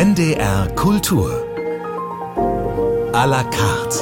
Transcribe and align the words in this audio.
NDR 0.00 0.68
Kultur. 0.76 1.44
A 3.12 3.24
la 3.24 3.42
carte. 3.42 3.98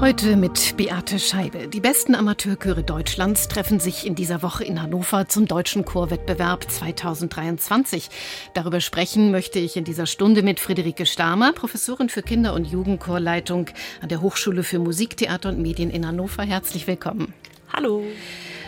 Heute 0.00 0.34
mit 0.34 0.76
Beate 0.76 1.20
Scheibe. 1.20 1.68
Die 1.68 1.78
besten 1.78 2.16
Amateurchöre 2.16 2.82
Deutschlands 2.82 3.46
treffen 3.46 3.78
sich 3.78 4.04
in 4.04 4.16
dieser 4.16 4.42
Woche 4.42 4.64
in 4.64 4.82
Hannover 4.82 5.28
zum 5.28 5.46
Deutschen 5.46 5.84
Chorwettbewerb 5.84 6.68
2023. 6.68 8.08
Darüber 8.54 8.80
sprechen 8.80 9.30
möchte 9.30 9.60
ich 9.60 9.76
in 9.76 9.84
dieser 9.84 10.06
Stunde 10.06 10.42
mit 10.42 10.58
Friederike 10.58 11.06
Stamer, 11.06 11.52
Professorin 11.52 12.08
für 12.08 12.22
Kinder- 12.22 12.54
und 12.54 12.64
Jugendchorleitung 12.64 13.66
an 14.02 14.08
der 14.08 14.20
Hochschule 14.20 14.64
für 14.64 14.80
Musik, 14.80 15.16
Theater 15.16 15.50
und 15.50 15.62
Medien 15.62 15.90
in 15.90 16.04
Hannover. 16.04 16.42
Herzlich 16.42 16.88
willkommen. 16.88 17.34
Hallo. 17.72 18.02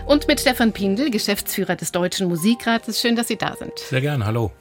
Und 0.07 0.29
mit 0.29 0.39
Stefan 0.39 0.73
Pindl, 0.73 1.11
Geschäftsführer 1.11 1.75
des 1.75 1.91
Deutschen 1.91 2.29
Musikrates. 2.29 3.01
Schön, 3.01 3.17
dass 3.17 3.27
Sie 3.27 3.37
da 3.37 3.57
sind. 3.57 3.77
Sehr 3.81 4.01
gern, 4.01 4.25
hallo. 4.25 4.53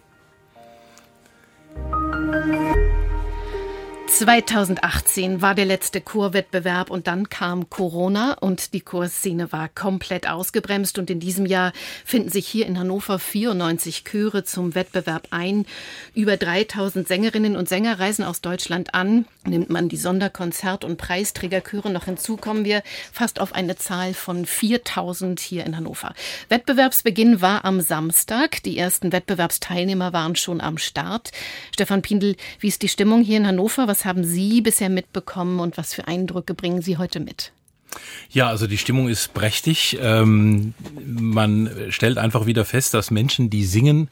2018 4.17 5.43
war 5.43 5.53
der 5.53 5.65
letzte 5.65 6.01
Chorwettbewerb 6.01 6.89
und 6.89 7.05
dann 7.05 7.29
kam 7.29 7.69
Corona 7.69 8.33
und 8.33 8.73
die 8.73 8.81
Chorszene 8.81 9.51
war 9.51 9.69
komplett 9.69 10.27
ausgebremst 10.27 10.97
und 10.97 11.11
in 11.11 11.19
diesem 11.19 11.45
Jahr 11.45 11.71
finden 12.03 12.29
sich 12.29 12.47
hier 12.47 12.65
in 12.65 12.79
Hannover 12.79 13.19
94 13.19 14.05
Chöre 14.05 14.43
zum 14.43 14.73
Wettbewerb 14.73 15.27
ein. 15.29 15.67
Über 16.15 16.35
3000 16.35 17.07
Sängerinnen 17.07 17.55
und 17.55 17.69
Sänger 17.69 17.99
reisen 17.99 18.25
aus 18.25 18.41
Deutschland 18.41 18.95
an. 18.95 19.25
Nimmt 19.45 19.69
man 19.69 19.87
die 19.87 19.99
Sonderkonzert- 19.99 20.83
und 20.83 20.97
Preisträgerchöre 20.97 21.91
noch 21.91 22.05
hinzu, 22.05 22.37
kommen 22.37 22.65
wir 22.65 22.81
fast 23.13 23.39
auf 23.39 23.53
eine 23.53 23.75
Zahl 23.75 24.15
von 24.15 24.47
4000 24.47 25.39
hier 25.39 25.63
in 25.63 25.77
Hannover. 25.77 26.15
Wettbewerbsbeginn 26.49 27.39
war 27.41 27.65
am 27.65 27.81
Samstag. 27.81 28.63
Die 28.63 28.79
ersten 28.79 29.11
Wettbewerbsteilnehmer 29.11 30.11
waren 30.11 30.35
schon 30.35 30.59
am 30.59 30.79
Start. 30.79 31.29
Stefan 31.71 32.01
Pindl, 32.01 32.35
wie 32.59 32.67
ist 32.67 32.81
die 32.81 32.89
Stimmung 32.89 33.21
hier 33.21 33.37
in 33.37 33.45
Hannover? 33.45 33.87
Was 33.87 34.06
haben 34.07 34.23
Sie 34.23 34.61
bisher 34.61 34.89
mitbekommen 34.89 35.59
und 35.59 35.77
was 35.77 35.93
für 35.93 36.07
Eindrücke 36.07 36.55
bringen 36.55 36.81
Sie 36.81 36.97
heute 36.97 37.19
mit? 37.19 37.51
Ja, 38.29 38.49
also 38.49 38.67
die 38.67 38.77
Stimmung 38.77 39.07
ist 39.07 39.33
prächtig. 39.33 39.97
Ähm, 40.01 40.73
man 41.05 41.69
stellt 41.89 42.17
einfach 42.17 42.45
wieder 42.45 42.65
fest, 42.65 42.93
dass 42.93 43.11
Menschen, 43.11 43.49
die 43.49 43.65
singen, 43.65 44.09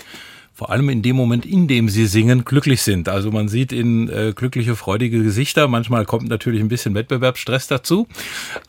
vor 0.56 0.72
allem 0.72 0.88
in 0.88 1.02
dem 1.02 1.18
Moment, 1.18 1.46
in 1.46 1.68
dem 1.68 1.90
sie 1.90 2.06
singen, 2.06 2.46
glücklich 2.46 2.82
sind. 2.82 3.10
Also 3.10 3.30
man 3.30 3.50
sieht 3.50 3.74
in 3.74 4.08
äh, 4.08 4.32
glückliche, 4.34 4.78
freudige 4.78 5.22
Gesichter. 5.22 5.68
Manchmal 5.68 6.06
kommt 6.06 6.30
natürlich 6.30 6.62
ein 6.62 6.70
bisschen 6.70 6.96
Wettbewerbsstress 6.96 7.68
dazu, 7.68 8.08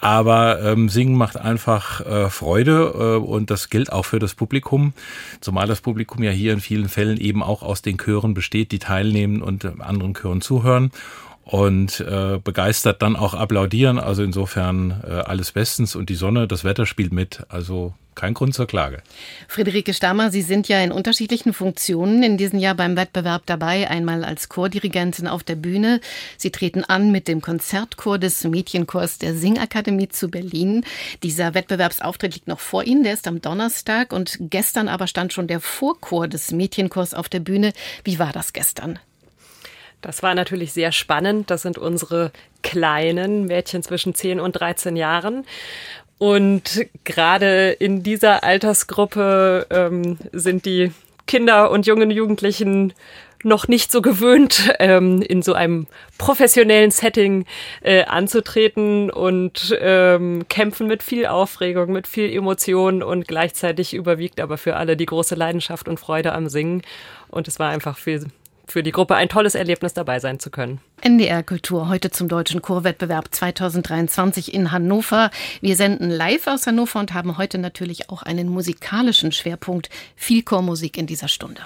aber 0.01 0.61
ähm, 0.63 0.89
Singen 0.89 1.15
macht 1.17 1.37
einfach 1.37 2.05
äh, 2.05 2.29
Freude 2.29 3.21
äh, 3.23 3.25
und 3.25 3.51
das 3.51 3.71
gilt 3.71 3.93
auch 3.93 4.05
für 4.05 4.19
das 4.19 4.35
Publikum, 4.35 4.95
zumal 5.41 5.69
das 5.69 5.81
Publikum 5.81 6.25
ja 6.25 6.33
hier 6.33 6.53
in 6.53 6.61
vielen 6.61 6.89
Fällen 6.89 7.19
eben 7.19 7.45
auch 7.45 7.63
aus 7.63 7.83
den 7.83 7.99
Chören 7.99 8.35
besteht, 8.35 8.73
die 8.73 8.81
teilnehmen 8.81 9.41
und 9.41 9.65
äh, 9.65 9.71
anderen 9.79 10.15
Chören 10.15 10.41
zuhören 10.41 10.91
und 11.47 12.01
äh, 12.01 12.41
begeistert 12.43 13.03
dann 13.03 13.15
auch 13.15 13.33
applaudieren. 13.33 14.01
Also 14.01 14.25
insofern 14.25 15.03
äh, 15.07 15.13
alles 15.13 15.53
bestens 15.53 15.95
und 15.95 16.11
die 16.11 16.17
Sonne, 16.17 16.49
das 16.49 16.65
Wetter 16.65 16.87
spielt 16.87 17.13
mit. 17.13 17.47
Also 17.49 17.95
kein 18.17 18.35
Grund 18.35 18.53
zur 18.53 18.67
Klage. 18.67 19.01
Friederike 19.47 19.95
Stammer, 19.95 20.33
Sie 20.33 20.43
sind 20.43 20.67
ja 20.67 20.83
in 20.83 20.91
unterschiedlichen 20.91 21.53
Funktionen 21.53 22.25
in 22.25 22.37
diesem 22.37 22.59
Jahr 22.59 22.75
beim 22.75 22.97
Wettbewerb 22.97 23.43
dabei. 23.47 23.89
Einmal 23.89 24.25
als 24.25 24.49
Chordirigentin 24.49 25.29
auf 25.29 25.45
der 25.45 25.55
Bühne. 25.55 26.01
Sie 26.37 26.51
treten 26.51 26.83
an 26.83 27.13
mit 27.13 27.29
dem 27.29 27.41
Konzertchor 27.41 28.19
des 28.19 28.43
Mädchenchors 28.43 29.19
der 29.19 29.37
Singakademie 29.37 30.09
zu 30.09 30.29
Berlin. 30.29 30.85
Dieser 31.23 31.55
Wettbewerbsauftritt 31.55 32.35
liegt 32.35 32.49
noch 32.49 32.61
vor 32.61 32.83
Ihnen. 32.83 33.05
Der 33.05 33.13
ist 33.13 33.29
am 33.29 33.41
Donnerstag 33.41 34.13
und 34.13 34.37
gestern 34.41 34.89
aber 34.89 35.07
stand 35.07 35.33
schon 35.33 35.47
der 35.47 35.61
Vorchor 35.61 36.27
des 36.27 36.51
Mädchenchors 36.51 37.15
auf 37.15 37.29
der 37.29 37.41
Bühne. 37.41 37.73
Wie 38.03 38.19
war 38.19 38.33
das 38.33 38.53
gestern? 38.53 38.99
Das 40.07 40.23
war 40.23 40.37
natürlich 40.37 40.73
sehr 40.73 40.93
spannend. 40.93 41.51
Das 41.51 41.63
sind 41.63 41.79
unsere 41.79 42.31
kleinen 42.63 43.47
Mädchen 43.47 43.83
zwischen 43.83 44.15
10 44.15 44.39
und 44.39 44.53
13 44.53 44.95
Jahren. 44.95 45.45
Und 46.19 46.87
gerade 47.03 47.71
in 47.73 48.05
dieser 48.05 48.45
Altersgruppe 48.45 49.67
ähm, 49.69 50.17
sind 50.33 50.65
die 50.65 50.93
Kinder 51.27 51.73
und 51.73 51.87
jungen 51.87 52.13
Jugendlichen 52.13 52.95
noch 53.43 53.67
nicht 53.67 53.91
so 53.91 54.01
gewöhnt, 54.01 54.73
ähm, 54.79 55.23
in 55.23 55.43
so 55.43 55.55
einem 55.55 55.89
professionellen 56.19 56.93
Setting 56.93 57.45
äh, 57.81 58.05
anzutreten 58.05 59.11
und 59.11 59.77
ähm, 59.81 60.47
kämpfen 60.49 60.87
mit 60.87 61.03
viel 61.03 61.27
Aufregung, 61.27 61.91
mit 61.91 62.07
viel 62.07 62.33
Emotion 62.33 63.03
und 63.03 63.27
gleichzeitig 63.27 63.93
überwiegt 63.93 64.41
aber 64.41 64.57
für 64.57 64.77
alle 64.77 64.97
die 64.97 65.07
große 65.07 65.35
Leidenschaft 65.35 65.89
und 65.89 65.99
Freude 65.99 66.33
am 66.33 66.49
Singen. 66.49 66.83
Und 67.29 67.49
es 67.49 67.59
war 67.59 67.71
einfach 67.71 67.99
viel 67.99 68.27
für 68.67 68.83
die 68.83 68.93
Gruppe 68.93 69.15
ein 69.15 69.29
tolles 69.29 69.55
Erlebnis 69.55 69.95
dabei 69.95 70.19
sein 70.19 70.41
zu 70.41 70.51
können. 70.51 70.81
NDR 71.01 71.43
Kultur 71.43 71.89
heute 71.89 72.11
zum 72.11 72.29
Deutschen 72.29 72.63
Chorwettbewerb 72.63 73.29
2023 73.33 74.53
in 74.53 74.73
Hannover. 74.73 75.31
Wir 75.61 75.77
senden 75.77 76.11
live 76.11 76.47
aus 76.47 76.67
Hannover 76.67 77.01
und 77.01 77.15
haben 77.15 77.39
heute 77.39 77.59
natürlich 77.59 78.11
auch 78.11 78.23
einen 78.23 78.49
musikalischen 78.49 79.33
Schwerpunkt. 79.33 79.89
Viel 80.17 80.43
Chormusik 80.43 80.99
in 80.99 81.07
dieser 81.07 81.29
Stunde. 81.29 81.63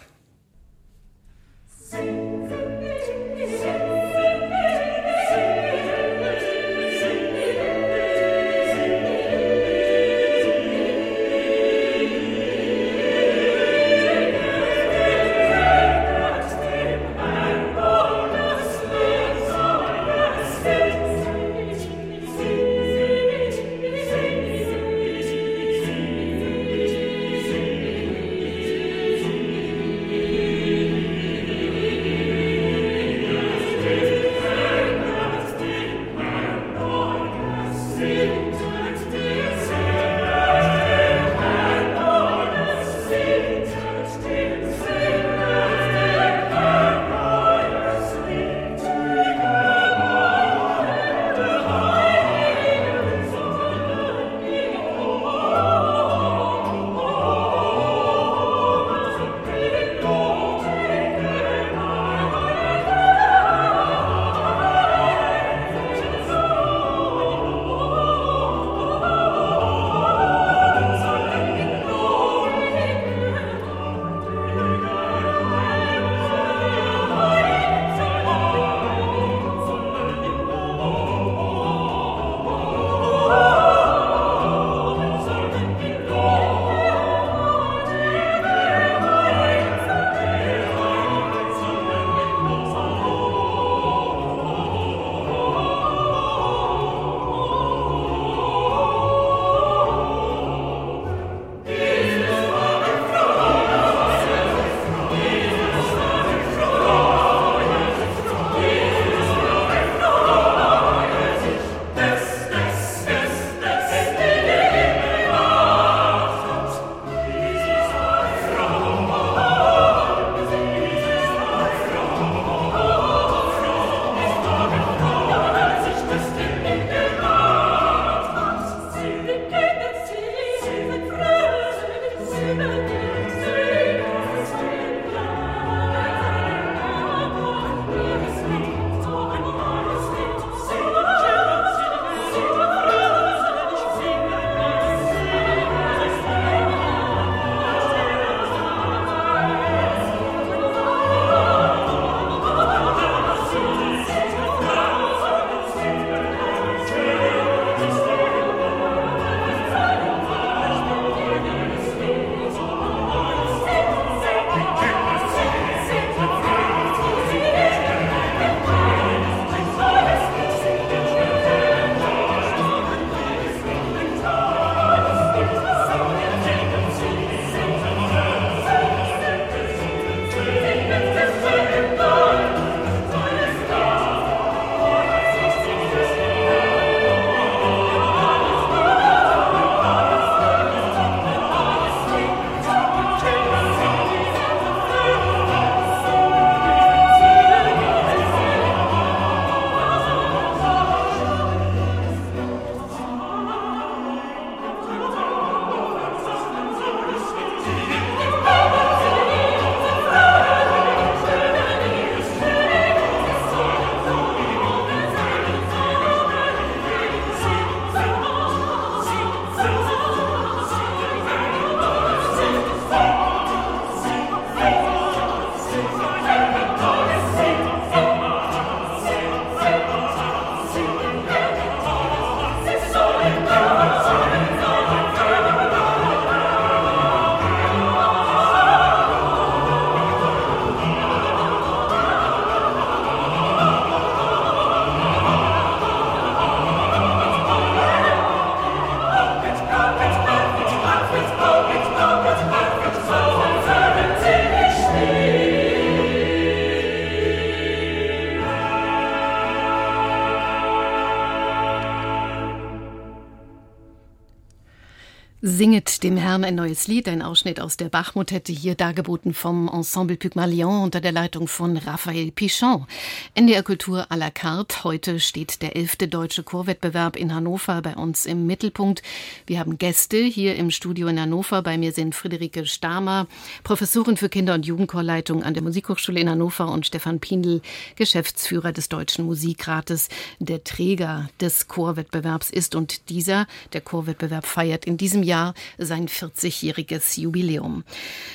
Singet 265.60 266.02
dem 266.04 266.16
Herrn 266.16 266.42
ein 266.44 266.54
neues 266.54 266.88
Lied, 266.88 267.06
ein 267.06 267.20
Ausschnitt 267.20 267.60
aus 267.60 267.76
der 267.76 267.90
Bachmotette, 267.90 268.50
hier 268.50 268.74
dargeboten 268.74 269.34
vom 269.34 269.68
Ensemble 269.68 270.16
Pygmalion 270.16 270.84
unter 270.84 271.02
der 271.02 271.12
Leitung 271.12 271.48
von 271.48 271.76
Raphael 271.76 272.30
Pichon. 272.30 272.86
NDR 273.34 273.62
Kultur 273.62 274.06
à 274.10 274.16
la 274.16 274.30
carte. 274.30 274.84
Heute 274.84 275.20
steht 275.20 275.60
der 275.60 275.76
elfte 275.76 276.08
deutsche 276.08 276.44
Chorwettbewerb 276.44 277.14
in 277.14 277.34
Hannover 277.34 277.82
bei 277.82 277.94
uns 277.94 278.24
im 278.24 278.46
Mittelpunkt. 278.46 279.02
Wir 279.44 279.58
haben 279.58 279.76
Gäste 279.76 280.16
hier 280.16 280.56
im 280.56 280.70
Studio 280.70 281.08
in 281.08 281.20
Hannover. 281.20 281.60
Bei 281.60 281.76
mir 281.76 281.92
sind 281.92 282.14
Friederike 282.14 282.64
Stamer, 282.64 283.26
Professorin 283.62 284.16
für 284.16 284.30
Kinder- 284.30 284.54
und 284.54 284.64
Jugendchorleitung 284.64 285.42
an 285.42 285.52
der 285.52 285.62
Musikhochschule 285.62 286.20
in 286.20 286.30
Hannover 286.30 286.72
und 286.72 286.86
Stefan 286.86 287.20
Pindl, 287.20 287.60
Geschäftsführer 287.96 288.72
des 288.72 288.88
Deutschen 288.88 289.26
Musikrates, 289.26 290.08
der 290.38 290.64
Träger 290.64 291.28
des 291.38 291.68
Chorwettbewerbs 291.68 292.48
ist 292.48 292.74
und 292.74 293.10
dieser, 293.10 293.46
der 293.74 293.82
Chorwettbewerb 293.82 294.46
feiert 294.46 294.86
in 294.86 294.96
diesem 294.96 295.22
Jahr 295.22 295.49
Jahr 295.50 295.54
sein 295.78 296.08
40-jähriges 296.08 297.20
Jubiläum. 297.20 297.84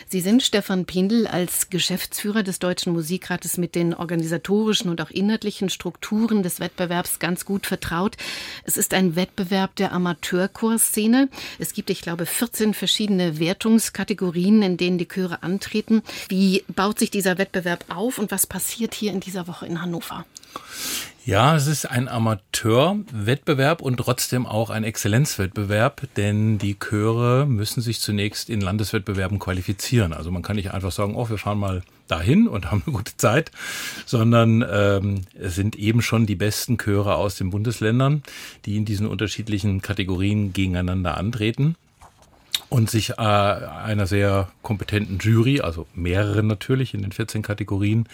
Sie 0.08 0.22
sind 0.22 0.44
Stefan 0.44 0.86
Pindl 0.86 1.28
als 1.28 1.70
Geschäftsführer 1.70 2.44
des 2.44 2.60
Deutschen 2.60 2.94
Musikrates 2.94 3.58
mit 3.58 3.76
den 3.76 3.94
organisatorischen 3.94 4.90
und 4.90 5.02
auch 5.02 5.10
inhaltlichen 5.10 5.70
Strukturen 5.70 6.44
des 6.44 6.60
Wettbewerbs 6.60 7.20
ganz 7.20 7.46
gut 7.46 7.66
vertraut. 7.66 8.18
Es 8.64 8.78
ist 8.78 8.94
ein 8.94 9.16
Wettbewerb 9.16 9.76
der 9.76 9.92
Amateurchorszene. 9.92 11.30
Es 11.60 11.74
gibt, 11.74 11.90
ich 11.90 12.02
glaube, 12.02 12.26
14 12.26 12.74
verschiedene 12.74 13.40
Wertungskategorien, 13.40 14.62
in 14.62 14.78
denen 14.78 14.98
die 14.98 15.08
Chöre 15.08 15.44
antreten. 15.44 16.02
Wie 16.30 16.64
baut 16.68 17.00
sich 17.00 17.12
dieser 17.12 17.38
Wettbewerb 17.38 17.86
auf 17.90 18.18
und 18.18 18.32
was 18.32 18.48
passiert 18.48 18.94
hier 18.94 19.12
in 19.12 19.20
dieser 19.20 19.48
Woche 19.48 19.66
in 19.66 19.82
Hannover? 19.82 20.26
Ja, 21.28 21.56
es 21.56 21.66
ist 21.66 21.90
ein 21.90 22.08
Amateurwettbewerb 22.08 23.82
und 23.82 23.98
trotzdem 23.98 24.46
auch 24.46 24.70
ein 24.70 24.84
Exzellenzwettbewerb, 24.84 26.08
denn 26.18 26.60
die 26.60 26.78
Chöre 26.78 27.48
müssen 27.48 27.82
sich 27.82 28.00
zunächst 28.00 28.48
in 28.48 28.62
Landeswettbewerben 28.62 29.40
qualifizieren. 29.40 30.14
Also 30.14 30.30
man 30.30 30.44
kann 30.44 30.56
nicht 30.56 30.72
einfach 30.72 30.92
sagen, 30.92 31.16
oh, 31.16 31.28
wir 31.28 31.40
fahren 31.40 31.58
mal 31.58 31.82
dahin 32.08 32.48
und 32.48 32.70
haben 32.72 32.84
eine 32.86 32.96
gute 32.96 33.18
Zeit, 33.18 33.50
sondern 34.06 34.64
ähm, 34.72 35.22
es 35.34 35.56
sind 35.56 35.76
eben 35.78 36.04
schon 36.04 36.28
die 36.28 36.36
besten 36.36 36.78
Chöre 36.78 37.16
aus 37.16 37.38
den 37.38 37.50
Bundesländern, 37.50 38.22
die 38.66 38.78
in 38.78 38.86
diesen 38.86 39.08
unterschiedlichen 39.08 39.82
Kategorien 39.82 40.54
gegeneinander 40.54 41.18
antreten 41.18 41.76
und 42.70 42.90
sich 42.90 43.12
äh, 43.12 43.22
einer 43.22 44.08
sehr 44.08 44.50
kompetenten 44.62 45.20
Jury, 45.20 45.62
also 45.62 45.86
mehreren 45.94 46.48
natürlich 46.48 46.94
in 46.94 47.02
den 47.02 47.12
14 47.12 47.42
Kategorien, 47.42 48.08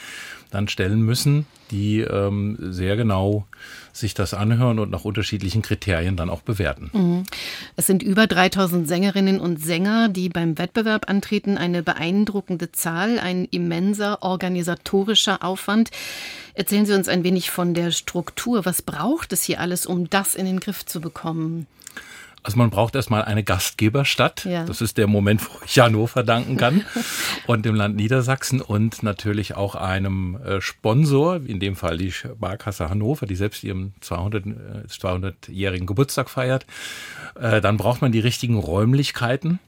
dann 0.52 0.68
stellen 0.68 1.02
müssen, 1.02 1.46
die 1.72 2.02
ähm, 2.02 2.58
sehr 2.60 2.98
genau 2.98 3.48
sich 3.94 4.14
das 4.14 4.34
anhören 4.34 4.80
und 4.80 4.92
nach 4.92 5.06
unterschiedlichen 5.06 5.62
Kriterien 5.62 6.18
dann 6.18 6.30
auch 6.30 6.42
bewerten. 6.42 6.90
Mhm. 6.94 7.24
Es 7.78 7.88
sind 7.88 8.04
über 8.04 8.28
3000 8.28 8.88
Sängerinnen 8.88 9.40
und 9.40 9.64
Sänger, 9.64 10.10
die 10.10 10.30
beim 10.30 10.58
Wettbewerb 10.58 11.10
antreten. 11.10 11.58
Eine 11.58 11.84
beeindruckende 11.84 12.72
Zahl, 12.72 13.20
ein 13.20 13.46
immenser 13.46 14.22
organisatorischer 14.22 15.44
Aufwand. 15.44 15.92
Erzählen 16.54 16.86
Sie 16.86 16.94
uns 16.94 17.08
ein 17.08 17.24
wenig 17.24 17.50
von 17.50 17.74
der 17.74 17.92
Struktur. 17.92 18.66
Was 18.66 18.82
braucht 18.82 19.32
es 19.32 19.44
hier 19.44 19.62
alles, 19.62 19.86
um 19.86 20.10
das 20.10 20.36
in 20.36 20.46
den 20.46 20.60
Griff 20.60 20.86
zu 20.86 21.00
bekommen? 21.00 21.68
Also 22.44 22.58
man 22.58 22.72
braucht 22.72 22.96
erstmal 22.96 23.24
eine 23.24 23.44
Gastgeberstadt. 23.44 24.46
Ja. 24.46 24.66
Das 24.66 24.82
ist 24.82 24.98
der 24.98 25.08
Moment, 25.08 25.44
wo 25.46 25.60
ich 25.64 25.80
Hannover 25.80 26.24
danken 26.24 26.58
kann 26.58 26.86
und 27.48 27.66
dem 27.66 27.76
Land 27.76 27.96
Niedersachsen 27.96 28.62
und 28.62 29.04
natürlich 29.04 29.56
auch 29.56 29.76
einem 29.76 30.38
äh, 30.38 30.60
Sponsor, 30.62 31.36
in 31.46 31.60
dem 31.60 31.76
Fall 31.76 31.98
die 31.98 32.12
Sparkasse 32.12 32.90
Hannover, 32.90 33.28
die 33.28 33.36
selbst 33.36 33.64
ihren 33.64 33.94
200, 34.02 34.46
200-jährigen 34.88 35.86
Geburtstag 35.86 36.30
feiert. 36.30 36.66
Äh, 37.40 37.62
dann 37.62 37.78
braucht 37.78 38.02
man 38.02 38.12
die 38.12 38.20
richtigen 38.20 38.58
Räumlichkeiten 38.58 39.60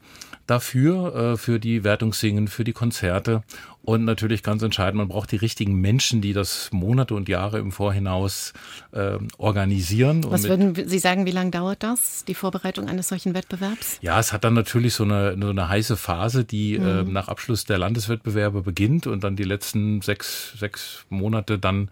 dafür, 0.48 1.16
äh, 1.16 1.38
für 1.38 1.60
die 1.60 1.84
Wertungssingen, 1.84 2.48
für 2.48 2.64
die 2.64 2.74
Konzerte. 2.74 3.44
Und 3.86 4.06
natürlich 4.06 4.44
ganz 4.44 4.64
entscheidend, 4.64 4.96
man 4.96 5.10
braucht 5.10 5.34
die 5.34 5.36
richtigen 5.36 5.76
Menschen, 5.76 6.22
die 6.22 6.32
das 6.32 6.70
Monate 6.72 7.16
und 7.16 7.28
Jahre 7.28 7.60
im 7.60 7.74
Vorhinaus 7.74 8.54
äh, 8.94 9.18
organisieren. 9.38 10.24
Was 10.26 10.44
würden 10.46 10.74
Sie 10.88 11.00
sagen, 11.00 11.26
wie 11.26 11.32
lange 11.32 11.52
dauert 11.52 11.84
das, 11.84 12.24
die 12.24 12.34
Vorbereitung 12.34 12.88
eines 12.88 13.10
solchen 13.10 13.34
Wettbewerbs? 13.34 13.98
Ja, 14.02 14.18
es 14.22 14.32
hat 14.32 14.46
dann 14.46 14.54
natürlich 14.54 14.94
so 14.94 15.04
eine, 15.04 15.38
so 15.38 15.50
eine 15.50 15.68
heiße 15.68 15.98
Phase, 15.98 16.46
die 16.46 16.80
mhm. 16.80 16.86
äh, 16.86 17.04
nach 17.04 17.28
Abschluss 17.28 17.66
der 17.66 17.78
Landeswettbewerbe 17.78 18.62
beginnt 18.62 19.06
und 19.06 19.22
dann 19.26 19.36
die 19.36 19.44
letzten 19.44 20.02
sechs, 20.02 20.54
sechs 20.58 21.06
Monate 21.10 21.60
dann 21.60 21.90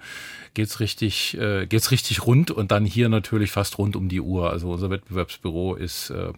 geht's 0.54 0.80
richtig, 0.80 1.38
äh, 1.38 1.66
geht's 1.66 1.92
richtig 1.92 2.26
rund 2.26 2.52
und 2.52 2.72
dann 2.72 2.86
hier 2.86 3.10
natürlich 3.10 3.52
fast 3.52 3.78
rund 3.78 3.98
um 3.98 4.08
die 4.08 4.22
Uhr. 4.22 4.50
Also 4.50 4.72
unser 4.72 4.90
Wettbewerbsbüro 4.90 5.76
ist 5.76 6.10
äh, 6.10 6.32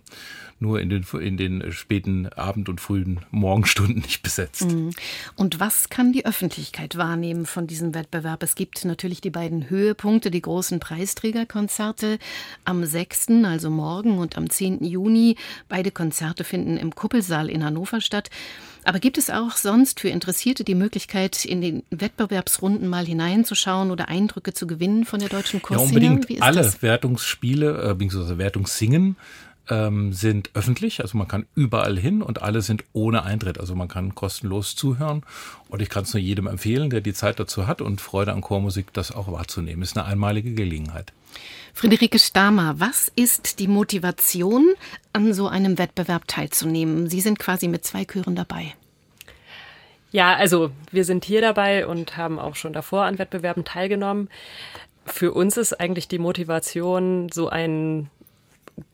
nur 0.60 0.80
in 0.80 0.90
den, 0.90 1.06
in 1.20 1.38
den 1.38 1.72
späten 1.72 2.28
Abend- 2.28 2.70
und 2.70 2.82
frühen 2.82 3.20
Morgenstunden 3.32 4.02
nicht 4.02 4.24
besetzt. 4.24 4.72
Mhm. 4.72 4.92
Und 5.44 5.60
was 5.60 5.90
kann 5.90 6.14
die 6.14 6.26
Öffentlichkeit 6.26 6.96
wahrnehmen 6.96 7.46
von 7.46 7.68
diesem 7.68 7.94
Wettbewerb? 7.94 8.44
Es 8.44 8.56
gibt 8.56 8.86
natürlich 8.86 9.20
die 9.20 9.30
beiden 9.30 9.70
Höhepunkte, 9.70 10.32
die 10.32 10.42
großen 10.42 10.80
Preisträgerkonzerte 10.80 12.18
am 12.64 12.86
6., 12.86 13.44
also 13.44 13.70
morgen, 13.70 14.20
und 14.20 14.38
am 14.38 14.50
10. 14.50 14.86
Juni. 14.86 15.36
Beide 15.68 15.92
Konzerte 15.92 16.46
finden 16.46 16.78
im 16.78 16.96
Kuppelsaal 16.96 17.50
in 17.50 17.66
Hannover 17.66 18.00
statt. 18.00 18.30
Aber 18.86 19.00
gibt 19.00 19.18
es 19.18 19.30
auch 19.30 19.58
sonst 19.58 20.00
für 20.00 20.08
Interessierte 20.08 20.64
die 20.64 20.76
Möglichkeit, 20.76 21.44
in 21.44 21.60
den 21.60 21.84
Wettbewerbsrunden 21.90 22.88
mal 22.88 23.06
hineinzuschauen 23.06 23.92
oder 23.92 24.08
Eindrücke 24.08 24.54
zu 24.54 24.66
gewinnen 24.66 25.04
von 25.04 25.20
der 25.20 25.28
deutschen 25.28 25.62
Kursszene? 25.62 26.06
Ja, 26.06 26.12
unbedingt. 26.12 26.42
Alle 26.42 26.62
das? 26.62 26.82
Wertungsspiele, 26.82 27.90
äh, 27.90 27.94
beziehungsweise 27.96 28.38
Wertungssingen 28.38 29.18
ähm, 29.70 30.14
sind 30.14 30.52
öffentlich, 30.54 31.02
also 31.02 31.18
man 31.18 31.28
kann 31.28 31.46
überall 31.56 31.98
hin 31.98 32.22
und 32.22 32.42
alle 32.42 32.62
sind 32.62 32.84
ohne 32.94 33.24
Eintritt, 33.24 33.60
also 33.60 33.76
man 33.76 33.88
kann 33.88 34.16
kostenlos 34.16 34.76
zuhören 34.76 35.24
und 35.70 35.82
ich 35.82 35.90
kann 35.90 36.04
es 36.04 36.14
nur 36.14 36.22
jedem 36.22 36.48
empfehlen, 36.48 36.90
der 36.90 37.02
die 37.02 37.14
Zeit 37.14 37.40
dazu 37.40 37.68
hat 37.68 37.82
und 37.82 38.02
Freude 38.02 38.34
an 38.34 38.42
Chormusik, 38.42 38.94
das 38.94 39.12
auch 39.12 39.32
wahrzunehmen. 39.32 39.82
Ist 39.82 39.98
eine 39.98 40.06
einmalige 40.06 40.54
Gelegenheit. 40.54 41.14
Friederike 41.74 42.20
Stamer, 42.20 42.76
was 42.80 43.12
ist 43.16 43.60
die 43.60 43.68
Motivation, 43.68 44.74
an 45.12 45.34
so 45.34 45.48
einem 45.48 45.78
Wettbewerb 45.80 46.28
teilzunehmen? 46.28 47.10
Sie 47.10 47.22
sind 47.22 47.40
quasi 47.40 47.68
mit 47.68 47.84
zwei 47.84 48.06
Chören 48.06 48.36
dabei. 48.36 48.76
Ja, 50.12 50.36
also 50.36 50.70
wir 50.92 51.06
sind 51.06 51.26
hier 51.26 51.42
dabei 51.42 51.88
und 51.88 52.16
haben 52.18 52.38
auch 52.38 52.56
schon 52.56 52.74
davor 52.74 53.06
an 53.06 53.18
Wettbewerben 53.18 53.66
teilgenommen. 53.66 54.30
Für 55.08 55.34
uns 55.34 55.58
ist 55.58 55.80
eigentlich 55.80 56.08
die 56.08 56.20
Motivation, 56.20 57.30
so 57.34 57.50
ein 57.50 58.12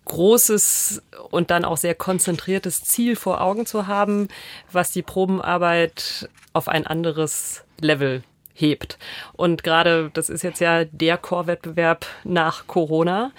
großes 0.05 1.01
und 1.29 1.51
dann 1.51 1.65
auch 1.65 1.77
sehr 1.77 1.95
konzentriertes 1.95 2.83
Ziel 2.83 3.15
vor 3.15 3.41
Augen 3.41 3.65
zu 3.65 3.87
haben, 3.87 4.27
was 4.71 4.91
die 4.91 5.03
Probenarbeit 5.03 6.29
auf 6.53 6.67
ein 6.67 6.87
anderes 6.87 7.63
Level 7.79 8.23
hebt. 8.53 8.97
Und 9.33 9.63
gerade, 9.63 10.11
das 10.13 10.29
ist 10.29 10.43
jetzt 10.43 10.59
ja 10.59 10.83
der 10.85 11.17
Chorwettbewerb 11.17 12.05
nach 12.23 12.67
Corona. 12.67 13.31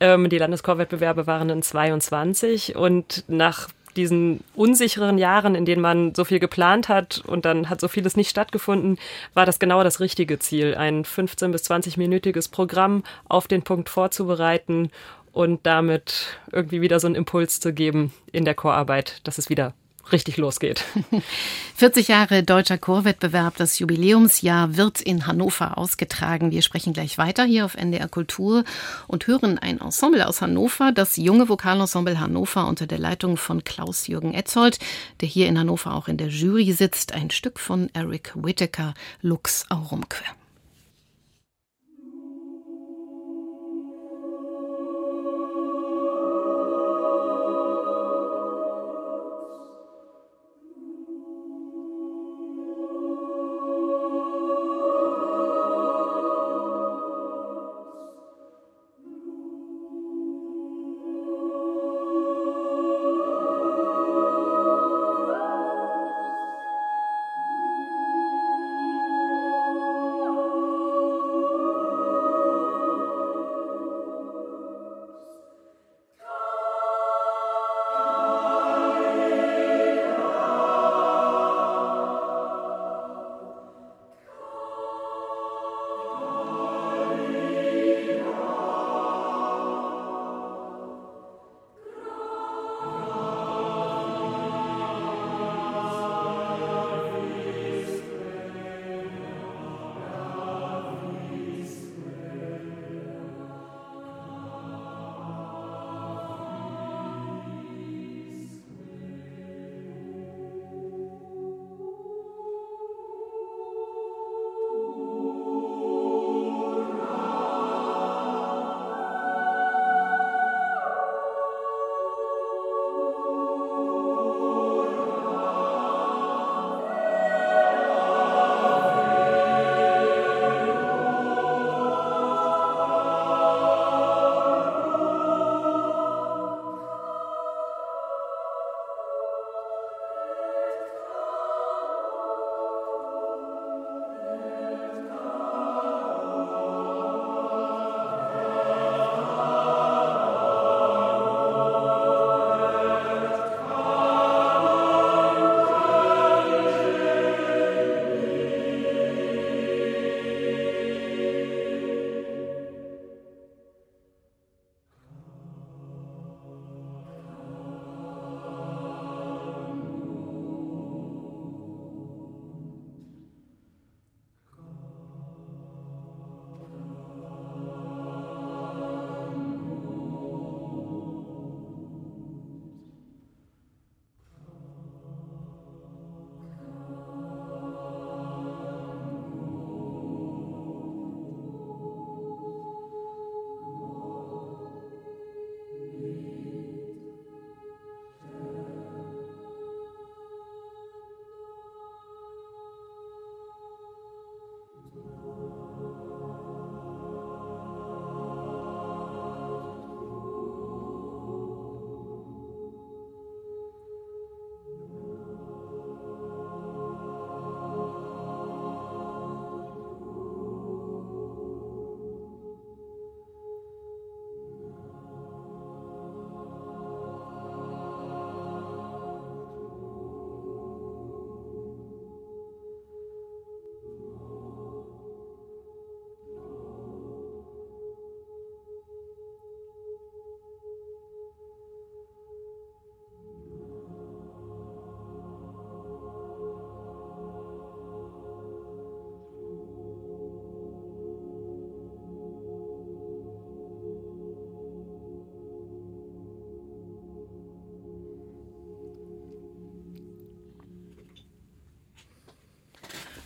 Ähm, 0.00 0.28
die 0.28 0.38
Landeschorwettbewerbe 0.38 1.26
waren 1.26 1.50
in 1.50 1.62
22 1.62 2.74
und 2.76 3.24
nach 3.28 3.68
diesen 3.96 4.44
unsicheren 4.54 5.18
Jahren, 5.18 5.54
in 5.54 5.64
denen 5.64 5.80
man 5.80 6.14
so 6.14 6.24
viel 6.24 6.38
geplant 6.38 6.88
hat 6.88 7.22
und 7.26 7.44
dann 7.44 7.70
hat 7.70 7.80
so 7.80 7.88
vieles 7.88 8.16
nicht 8.16 8.28
stattgefunden, 8.28 8.98
war 9.34 9.46
das 9.46 9.58
genau 9.58 9.82
das 9.82 10.00
richtige 10.00 10.38
Ziel, 10.38 10.74
ein 10.74 11.04
15 11.04 11.50
bis 11.50 11.70
20-minütiges 11.70 12.50
Programm 12.50 13.04
auf 13.28 13.48
den 13.48 13.62
Punkt 13.62 13.88
vorzubereiten 13.88 14.90
und 15.36 15.66
damit 15.66 16.38
irgendwie 16.50 16.80
wieder 16.80 16.98
so 16.98 17.06
einen 17.06 17.14
Impuls 17.14 17.60
zu 17.60 17.74
geben 17.74 18.10
in 18.32 18.46
der 18.46 18.54
Chorarbeit, 18.54 19.20
dass 19.24 19.36
es 19.36 19.50
wieder 19.50 19.74
richtig 20.10 20.38
losgeht. 20.38 20.82
40 21.76 22.08
Jahre 22.08 22.42
deutscher 22.42 22.78
Chorwettbewerb, 22.78 23.54
das 23.58 23.78
Jubiläumsjahr 23.78 24.78
wird 24.78 25.02
in 25.02 25.26
Hannover 25.26 25.76
ausgetragen. 25.76 26.52
Wir 26.52 26.62
sprechen 26.62 26.94
gleich 26.94 27.18
weiter 27.18 27.44
hier 27.44 27.66
auf 27.66 27.74
NDR 27.74 28.08
Kultur 28.08 28.64
und 29.08 29.26
hören 29.26 29.58
ein 29.58 29.78
Ensemble 29.78 30.26
aus 30.26 30.40
Hannover, 30.40 30.90
das 30.90 31.18
junge 31.18 31.50
Vokalensemble 31.50 32.18
Hannover 32.18 32.66
unter 32.66 32.86
der 32.86 32.98
Leitung 32.98 33.36
von 33.36 33.62
Klaus-Jürgen 33.62 34.32
Etzold, 34.32 34.78
der 35.20 35.28
hier 35.28 35.48
in 35.48 35.58
Hannover 35.58 35.92
auch 35.92 36.08
in 36.08 36.16
der 36.16 36.28
Jury 36.28 36.72
sitzt, 36.72 37.12
ein 37.12 37.30
Stück 37.30 37.58
von 37.58 37.90
Eric 37.92 38.32
Whittaker, 38.36 38.94
Lux 39.20 39.66
Aurumque. 39.68 40.24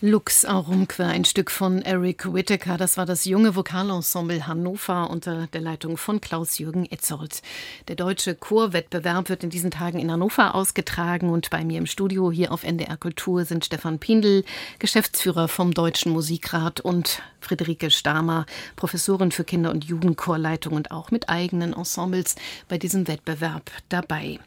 Lux 0.02 0.46
Aurumque, 0.46 1.00
ein 1.00 1.26
Stück 1.26 1.50
von 1.50 1.82
Eric 1.82 2.32
Whittaker. 2.32 2.78
Das 2.78 2.96
war 2.96 3.04
das 3.04 3.26
junge 3.26 3.54
Vokalensemble 3.54 4.46
Hannover 4.46 5.10
unter 5.10 5.46
der 5.48 5.60
Leitung 5.60 5.98
von 5.98 6.22
Klaus-Jürgen 6.22 6.90
Etzold. 6.90 7.42
Der 7.86 7.96
deutsche 7.96 8.34
Chorwettbewerb 8.34 9.28
wird 9.28 9.44
in 9.44 9.50
diesen 9.50 9.70
Tagen 9.70 9.98
in 9.98 10.10
Hannover 10.10 10.54
ausgetragen 10.54 11.28
und 11.28 11.50
bei 11.50 11.64
mir 11.64 11.76
im 11.76 11.84
Studio 11.84 12.32
hier 12.32 12.50
auf 12.50 12.64
NDR 12.64 12.96
Kultur 12.96 13.44
sind 13.44 13.66
Stefan 13.66 13.98
Pindl, 13.98 14.42
Geschäftsführer 14.78 15.48
vom 15.48 15.74
Deutschen 15.74 16.12
Musikrat 16.12 16.80
und 16.80 17.20
Friederike 17.42 17.90
Stamer, 17.90 18.46
Professorin 18.76 19.32
für 19.32 19.44
Kinder- 19.44 19.70
und 19.70 19.84
Jugendchorleitung 19.84 20.72
und 20.72 20.92
auch 20.92 21.10
mit 21.10 21.28
eigenen 21.28 21.74
Ensembles 21.74 22.36
bei 22.68 22.78
diesem 22.78 23.06
Wettbewerb 23.06 23.70
dabei. 23.90 24.38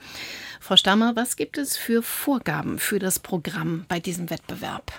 Frau 0.59 0.77
Stamer, 0.77 1.15
was 1.15 1.35
gibt 1.35 1.59
es 1.59 1.77
für 1.77 2.01
Vorgaben 2.01 2.79
für 2.79 2.97
das 2.97 3.19
Programm 3.19 3.85
bei 3.87 3.99
diesem 3.99 4.31
Wettbewerb? 4.31 4.91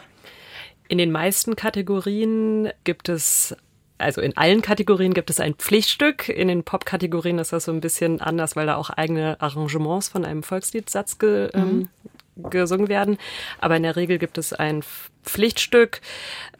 In 0.94 0.98
den 0.98 1.10
meisten 1.10 1.56
Kategorien 1.56 2.68
gibt 2.84 3.08
es 3.08 3.56
also 3.98 4.20
in 4.20 4.36
allen 4.36 4.62
Kategorien 4.62 5.12
gibt 5.12 5.28
es 5.28 5.40
ein 5.40 5.54
Pflichtstück. 5.54 6.28
In 6.28 6.46
den 6.46 6.62
Pop-Kategorien 6.62 7.40
ist 7.40 7.52
das 7.52 7.64
so 7.64 7.72
ein 7.72 7.80
bisschen 7.80 8.20
anders, 8.20 8.54
weil 8.54 8.66
da 8.66 8.76
auch 8.76 8.90
eigene 8.90 9.40
Arrangements 9.40 10.08
von 10.08 10.24
einem 10.24 10.44
Volksliedsatz 10.44 11.18
ge, 11.18 11.50
ähm, 11.52 11.88
mhm. 12.36 12.48
gesungen 12.48 12.86
werden. 12.86 13.18
Aber 13.58 13.76
in 13.76 13.82
der 13.82 13.96
Regel 13.96 14.18
gibt 14.18 14.38
es 14.38 14.52
ein 14.52 14.84
Pflichtstück, 15.24 16.00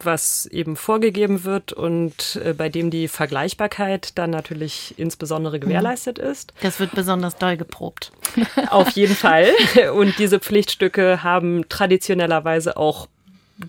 was 0.03 0.47
eben 0.47 0.75
vorgegeben 0.75 1.45
wird 1.45 1.71
und 1.71 2.37
äh, 2.43 2.51
bei 2.51 2.67
dem 2.67 2.89
die 2.89 3.07
Vergleichbarkeit 3.07 4.17
dann 4.17 4.31
natürlich 4.31 4.95
insbesondere 4.97 5.55
mhm. 5.55 5.61
gewährleistet 5.61 6.19
ist. 6.19 6.53
Das 6.61 6.81
wird 6.81 6.91
besonders 6.91 7.37
doll 7.37 7.55
geprobt. 7.55 8.11
Auf 8.69 8.89
jeden 8.89 9.15
Fall. 9.15 9.47
Und 9.93 10.19
diese 10.19 10.41
Pflichtstücke 10.41 11.23
haben 11.23 11.69
traditionellerweise 11.69 12.75
auch 12.75 13.07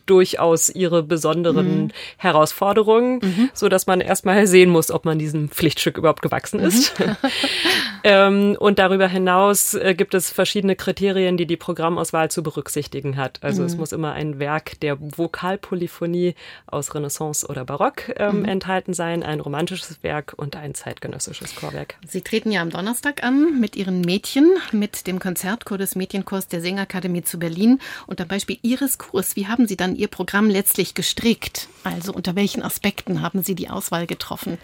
durchaus 0.07 0.69
ihre 0.69 1.03
besonderen 1.03 1.85
mhm. 1.85 1.91
Herausforderungen, 2.17 3.21
mhm. 3.23 3.51
so 3.55 3.69
dass 3.69 3.87
man 3.87 4.01
erstmal 4.01 4.47
sehen 4.47 4.71
muss, 4.71 4.91
ob 4.91 5.05
man 5.05 5.19
diesem 5.19 5.49
Pflichtstück 5.49 5.97
überhaupt 5.99 6.23
gewachsen 6.23 6.59
ist. 6.59 6.99
Mhm. 6.99 7.17
ähm, 8.05 8.57
und 8.59 8.79
darüber 8.79 9.07
hinaus 9.07 9.75
äh, 9.75 9.95
gibt 9.95 10.15
es 10.15 10.31
verschiedene 10.31 10.75
Kriterien, 10.75 11.37
die 11.37 11.47
die 11.47 11.57
Programmauswahl 11.57 12.31
zu 12.31 12.43
berücksichtigen 12.43 13.17
hat. 13.17 13.39
Also 13.43 13.63
es 13.63 13.75
mhm. 13.75 13.81
muss 13.81 13.93
immer 13.93 14.13
ein 14.13 14.41
Werk 14.41 14.81
der 14.81 14.99
Vokalpolyphonie 15.01 16.35
aus 16.67 16.95
Renaissance 16.95 17.47
oder 17.47 17.65
Barock 17.65 18.13
ähm, 18.17 18.41
mhm. 18.41 18.45
enthalten 18.47 18.93
sein, 18.93 19.23
ein 19.23 19.41
romantisches 19.41 20.03
Werk 20.03 20.35
und 20.37 20.57
ein 20.57 20.75
zeitgenössisches 20.75 21.55
Chorwerk. 21.55 21.97
Sie 22.07 22.23
treten 22.23 22.51
ja 22.51 22.61
am 22.61 22.71
Donnerstag 22.71 23.23
an 23.23 23.61
mit 23.61 23.77
Ihren 23.77 24.01
Mädchen, 24.01 24.51
mit 24.73 25.07
dem 25.07 25.21
Konzertchor 25.21 25.79
des 25.79 25.95
Mädchenchors 25.95 26.49
der 26.49 26.61
Sängakademie 26.61 27.23
zu 27.23 27.39
Berlin 27.39 27.79
und 28.09 28.21
am 28.21 28.27
Beispiel 28.27 28.59
Ihres 28.63 28.99
Chors. 28.99 29.37
Wie 29.37 29.47
haben 29.47 29.69
Sie 29.69 29.76
Sie 29.77 29.85
dann 29.85 29.95
Ihr 29.95 30.09
Programm 30.09 30.49
letztlich 30.49 30.95
gestrickt? 30.95 31.69
Also 31.85 32.13
unter 32.13 32.35
welchen 32.35 32.63
Aspekten 32.63 33.21
haben 33.21 33.43
Sie 33.43 33.55
die 33.55 33.69
Auswahl 33.69 34.07
getroffen? 34.07 34.57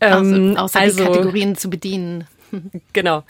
Ähm, 0.00 0.56
außer, 0.56 0.62
außer 0.62 0.80
also, 0.80 0.98
die 0.98 1.04
Kategorien 1.04 1.56
zu 1.56 1.70
bedienen. 1.70 2.26
Genau. 2.94 3.24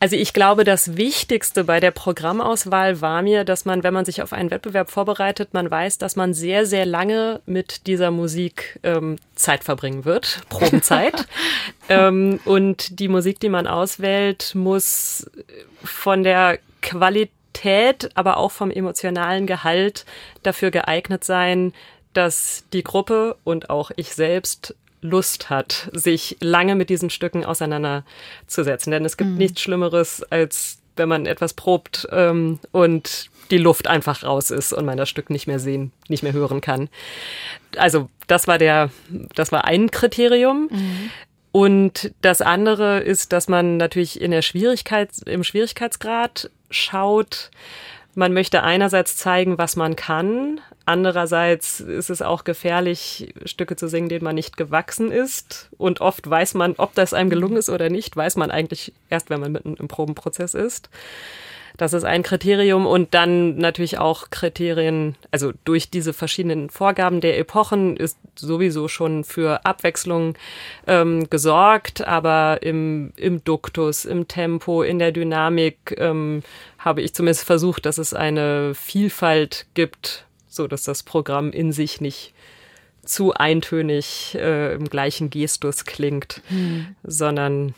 Also 0.00 0.16
ich 0.16 0.34
glaube, 0.34 0.64
das 0.64 0.98
Wichtigste 0.98 1.64
bei 1.64 1.80
der 1.80 1.90
Programmauswahl 1.90 3.00
war 3.00 3.22
mir, 3.22 3.44
dass 3.44 3.64
man, 3.64 3.82
wenn 3.82 3.94
man 3.94 4.04
sich 4.04 4.20
auf 4.20 4.34
einen 4.34 4.50
Wettbewerb 4.50 4.90
vorbereitet, 4.90 5.54
man 5.54 5.70
weiß, 5.70 5.96
dass 5.96 6.14
man 6.14 6.34
sehr, 6.34 6.66
sehr 6.66 6.84
lange 6.84 7.40
mit 7.46 7.86
dieser 7.86 8.10
Musik 8.10 8.78
ähm, 8.82 9.16
Zeit 9.34 9.64
verbringen 9.64 10.04
wird, 10.04 10.42
Probenzeit. 10.50 11.26
ähm, 11.88 12.38
und 12.44 13.00
die 13.00 13.08
Musik, 13.08 13.40
die 13.40 13.48
man 13.48 13.66
auswählt, 13.66 14.54
muss 14.54 15.30
von 15.82 16.22
der 16.22 16.58
Qualität 16.82 17.32
Qualität, 17.54 18.10
aber 18.14 18.36
auch 18.36 18.50
vom 18.50 18.70
emotionalen 18.70 19.46
Gehalt 19.46 20.04
dafür 20.42 20.70
geeignet 20.70 21.24
sein, 21.24 21.72
dass 22.12 22.64
die 22.72 22.84
Gruppe 22.84 23.36
und 23.44 23.70
auch 23.70 23.90
ich 23.96 24.14
selbst 24.14 24.74
Lust 25.00 25.50
hat, 25.50 25.90
sich 25.92 26.36
lange 26.40 26.74
mit 26.74 26.88
diesen 26.88 27.10
Stücken 27.10 27.44
auseinanderzusetzen. 27.44 28.90
Denn 28.90 29.04
es 29.04 29.16
gibt 29.16 29.30
mhm. 29.30 29.38
nichts 29.38 29.60
Schlimmeres, 29.60 30.22
als 30.30 30.78
wenn 30.96 31.08
man 31.08 31.26
etwas 31.26 31.54
probt 31.54 32.08
ähm, 32.12 32.58
und 32.72 33.30
die 33.50 33.58
Luft 33.58 33.88
einfach 33.88 34.22
raus 34.22 34.50
ist 34.50 34.72
und 34.72 34.86
man 34.86 34.96
das 34.96 35.10
Stück 35.10 35.28
nicht 35.28 35.46
mehr 35.46 35.58
sehen, 35.58 35.92
nicht 36.08 36.22
mehr 36.22 36.32
hören 36.32 36.60
kann. 36.60 36.88
Also 37.76 38.08
das 38.26 38.46
war 38.46 38.58
der, 38.58 38.90
das 39.34 39.52
war 39.52 39.64
ein 39.64 39.90
Kriterium. 39.90 40.68
Mhm. 40.70 41.10
Und 41.52 42.12
das 42.22 42.40
andere 42.40 43.00
ist, 43.00 43.32
dass 43.32 43.46
man 43.46 43.76
natürlich 43.76 44.20
in 44.20 44.30
der 44.30 44.42
Schwierigkeit, 44.42 45.10
im 45.26 45.44
Schwierigkeitsgrad 45.44 46.50
schaut. 46.70 47.50
Man 48.14 48.32
möchte 48.32 48.62
einerseits 48.62 49.16
zeigen, 49.16 49.58
was 49.58 49.74
man 49.74 49.96
kann. 49.96 50.60
Andererseits 50.86 51.80
ist 51.80 52.10
es 52.10 52.22
auch 52.22 52.44
gefährlich, 52.44 53.34
Stücke 53.44 53.74
zu 53.74 53.88
singen, 53.88 54.08
denen 54.08 54.24
man 54.24 54.34
nicht 54.34 54.56
gewachsen 54.56 55.10
ist. 55.10 55.70
Und 55.78 56.00
oft 56.00 56.28
weiß 56.28 56.54
man, 56.54 56.74
ob 56.76 56.94
das 56.94 57.12
einem 57.12 57.30
gelungen 57.30 57.56
ist 57.56 57.70
oder 57.70 57.88
nicht, 57.88 58.16
weiß 58.16 58.36
man 58.36 58.50
eigentlich 58.50 58.92
erst, 59.10 59.30
wenn 59.30 59.40
man 59.40 59.52
mitten 59.52 59.74
im 59.74 59.88
Probenprozess 59.88 60.54
ist. 60.54 60.90
Das 61.76 61.92
ist 61.92 62.04
ein 62.04 62.22
Kriterium 62.22 62.86
und 62.86 63.14
dann 63.14 63.56
natürlich 63.56 63.98
auch 63.98 64.30
Kriterien, 64.30 65.16
also 65.32 65.52
durch 65.64 65.90
diese 65.90 66.12
verschiedenen 66.12 66.70
Vorgaben 66.70 67.20
der 67.20 67.36
Epochen 67.36 67.96
ist 67.96 68.16
sowieso 68.36 68.86
schon 68.86 69.24
für 69.24 69.66
Abwechslung 69.66 70.36
ähm, 70.86 71.28
gesorgt, 71.30 72.06
aber 72.06 72.62
im, 72.62 73.12
im 73.16 73.42
Duktus, 73.42 74.04
im 74.04 74.28
Tempo, 74.28 74.84
in 74.84 75.00
der 75.00 75.10
Dynamik 75.10 75.96
ähm, 75.98 76.44
habe 76.78 77.02
ich 77.02 77.12
zumindest 77.12 77.44
versucht, 77.44 77.86
dass 77.86 77.98
es 77.98 78.14
eine 78.14 78.74
Vielfalt 78.74 79.66
gibt, 79.74 80.26
so 80.46 80.68
dass 80.68 80.84
das 80.84 81.02
Programm 81.02 81.50
in 81.50 81.72
sich 81.72 82.00
nicht 82.00 82.34
zu 83.04 83.34
eintönig 83.34 84.36
äh, 84.36 84.74
im 84.74 84.88
gleichen 84.88 85.28
Gestus 85.28 85.84
klingt, 85.84 86.40
hm. 86.48 86.94
sondern 87.02 87.74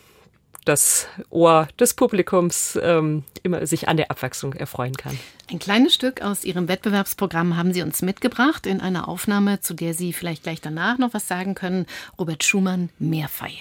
das 0.67 1.09
Ohr 1.31 1.69
des 1.81 1.95
Publikums 1.95 2.79
ähm, 2.83 3.25
immer 3.43 3.67
sich 3.67 3.89
an 3.89 3.97
der 3.97 4.11
Abwechslung 4.11 4.53
erfreuen 4.53 4.95
kann. 4.97 5.19
Ein 5.51 5.59
kleines 5.59 5.95
Stück 5.95 6.23
aus 6.23 6.45
Ihrem 6.45 6.69
Wettbewerbsprogramm 6.69 7.57
haben 7.57 7.73
Sie 7.73 7.83
uns 7.83 8.03
mitgebracht 8.03 8.67
in 8.67 8.81
einer 8.81 9.09
Aufnahme, 9.09 9.61
zu 9.61 9.75
der 9.75 9.95
Sie 9.95 10.13
vielleicht 10.13 10.43
gleich 10.43 10.61
danach 10.61 10.99
noch 10.99 11.15
was 11.15 11.29
sagen 11.29 11.55
können. 11.55 11.87
Robert 12.19 12.45
Schumann, 12.45 12.91
Meerfei. 12.99 13.53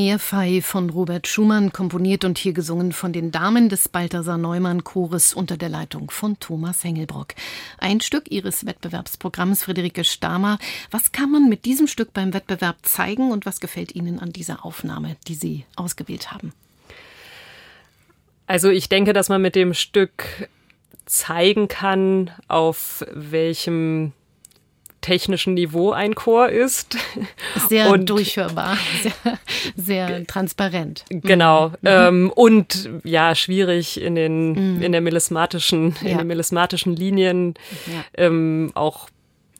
Meerfei 0.00 0.62
von 0.62 0.88
Robert 0.88 1.26
Schumann, 1.28 1.74
komponiert 1.74 2.24
und 2.24 2.38
hier 2.38 2.54
gesungen 2.54 2.92
von 2.92 3.12
den 3.12 3.32
Damen 3.32 3.68
des 3.68 3.90
Balthasar 3.90 4.38
Neumann 4.38 4.82
Chores 4.82 5.34
unter 5.34 5.58
der 5.58 5.68
Leitung 5.68 6.10
von 6.10 6.40
Thomas 6.40 6.82
Hengelbrock. 6.82 7.34
Ein 7.76 8.00
Stück 8.00 8.30
ihres 8.30 8.64
Wettbewerbsprogramms 8.64 9.64
Friederike 9.64 10.04
Stamer. 10.04 10.58
Was 10.90 11.12
kann 11.12 11.30
man 11.30 11.50
mit 11.50 11.66
diesem 11.66 11.86
Stück 11.86 12.14
beim 12.14 12.32
Wettbewerb 12.32 12.78
zeigen 12.80 13.30
und 13.30 13.44
was 13.44 13.60
gefällt 13.60 13.94
Ihnen 13.94 14.20
an 14.20 14.32
dieser 14.32 14.64
Aufnahme, 14.64 15.16
die 15.28 15.34
Sie 15.34 15.66
ausgewählt 15.76 16.32
haben? 16.32 16.54
Also 18.46 18.70
ich 18.70 18.88
denke, 18.88 19.12
dass 19.12 19.28
man 19.28 19.42
mit 19.42 19.54
dem 19.54 19.74
Stück 19.74 20.48
zeigen 21.04 21.68
kann, 21.68 22.30
auf 22.48 23.04
welchem 23.12 24.14
technischen 25.00 25.54
Niveau 25.54 25.92
ein 25.92 26.14
Chor 26.14 26.48
ist. 26.48 26.96
Sehr 27.68 27.90
und, 27.90 28.08
durchhörbar, 28.08 28.76
sehr, 29.02 29.38
sehr 29.76 30.26
transparent. 30.26 31.04
Genau. 31.08 31.68
Mhm. 31.68 31.74
Ähm, 31.84 32.32
und 32.34 32.90
ja, 33.04 33.34
schwierig 33.34 34.00
in 34.00 34.14
den, 34.14 34.76
mhm. 34.76 34.82
in 34.82 34.92
der 34.92 35.00
melismatischen, 35.00 35.96
ja. 36.02 36.10
in 36.10 36.18
den 36.18 36.26
melismatischen 36.26 36.94
Linien 36.94 37.54
ja. 37.86 38.04
ähm, 38.14 38.70
auch 38.74 39.08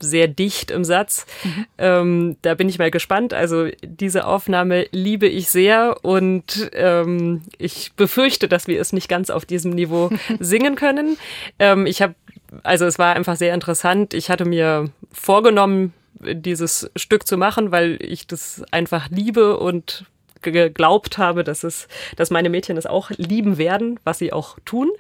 sehr 0.01 0.29
dicht 0.29 0.71
im 0.71 0.85
Satz. 0.85 1.27
Mhm. 1.45 1.67
Ähm, 1.79 2.37
da 2.43 2.55
bin 2.55 2.69
ich 2.69 2.79
mal 2.79 2.91
gespannt. 2.91 3.35
Also 3.35 3.69
diese 3.83 4.27
Aufnahme 4.27 4.87
liebe 4.93 5.29
ich 5.29 5.51
sehr 5.51 5.97
und 6.03 6.71
ähm, 6.73 7.43
ich 7.59 7.93
befürchte, 7.95 8.49
dass 8.49 8.67
wir 8.67 8.81
es 8.81 8.93
nicht 8.93 9.09
ganz 9.09 9.31
auf 9.31 9.45
diesem 9.45 9.73
Niveau 9.73 10.11
singen 10.41 10.75
können. 10.75 11.19
Ähm, 11.59 11.87
ich 11.87 12.03
habe 12.03 12.15
also 12.63 12.87
es 12.87 12.99
war 12.99 13.15
einfach 13.15 13.37
sehr 13.37 13.55
interessant. 13.55 14.15
Ich 14.15 14.31
hatte 14.31 14.45
mir 14.45 14.91
vorgenommen, 15.13 15.93
dieses 16.21 16.91
Stück 16.97 17.27
zu 17.27 17.37
machen, 17.37 17.73
weil 17.73 17.99
ich 18.01 18.27
das 18.27 18.63
einfach 18.71 19.09
liebe 19.11 19.59
und 19.59 20.05
geglaubt 20.43 21.19
habe, 21.19 21.45
dass 21.45 21.65
es, 21.65 21.87
dass 22.17 22.31
meine 22.31 22.49
Mädchen 22.49 22.77
es 22.77 22.87
auch 22.87 23.11
lieben 23.11 23.59
werden, 23.59 24.01
was 24.05 24.19
sie 24.19 24.33
auch 24.33 24.59
tun. 24.65 24.91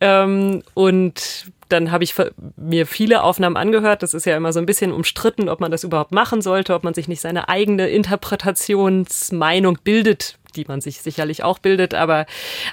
Ähm, 0.00 0.62
und 0.74 1.50
dann 1.68 1.90
habe 1.90 2.04
ich 2.04 2.14
mir 2.56 2.86
viele 2.86 3.22
Aufnahmen 3.22 3.56
angehört. 3.56 4.02
Das 4.02 4.14
ist 4.14 4.24
ja 4.24 4.36
immer 4.36 4.52
so 4.52 4.58
ein 4.58 4.66
bisschen 4.66 4.92
umstritten, 4.92 5.48
ob 5.48 5.60
man 5.60 5.70
das 5.70 5.84
überhaupt 5.84 6.12
machen 6.12 6.40
sollte, 6.42 6.74
ob 6.74 6.84
man 6.84 6.94
sich 6.94 7.08
nicht 7.08 7.20
seine 7.20 7.48
eigene 7.48 7.88
Interpretationsmeinung 7.88 9.78
bildet, 9.84 10.37
die 10.56 10.64
man 10.66 10.80
sich 10.80 11.00
sicherlich 11.00 11.42
auch 11.42 11.58
bildet. 11.58 11.94
Aber 11.94 12.26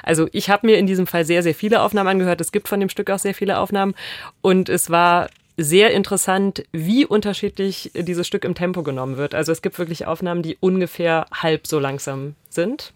also 0.03 0.27
ich 0.31 0.49
habe 0.49 0.67
mir 0.67 0.77
in 0.77 0.87
diesem 0.87 1.07
Fall 1.07 1.25
sehr, 1.25 1.43
sehr 1.43 1.55
viele 1.55 1.81
Aufnahmen 1.81 2.09
angehört. 2.09 2.41
Es 2.41 2.51
gibt 2.51 2.67
von 2.67 2.79
dem 2.79 2.89
Stück 2.89 3.09
auch 3.09 3.19
sehr 3.19 3.33
viele 3.33 3.59
Aufnahmen. 3.59 3.95
Und 4.41 4.69
es 4.69 4.89
war 4.89 5.29
sehr 5.57 5.91
interessant, 5.91 6.65
wie 6.71 7.05
unterschiedlich 7.05 7.91
dieses 7.93 8.27
Stück 8.27 8.43
im 8.43 8.55
Tempo 8.55 8.83
genommen 8.83 9.17
wird. 9.17 9.33
Also 9.33 9.51
es 9.51 9.61
gibt 9.61 9.79
wirklich 9.79 10.05
Aufnahmen, 10.05 10.41
die 10.41 10.57
ungefähr 10.59 11.27
halb 11.31 11.67
so 11.67 11.79
langsam 11.79 12.35
sind. 12.49 12.91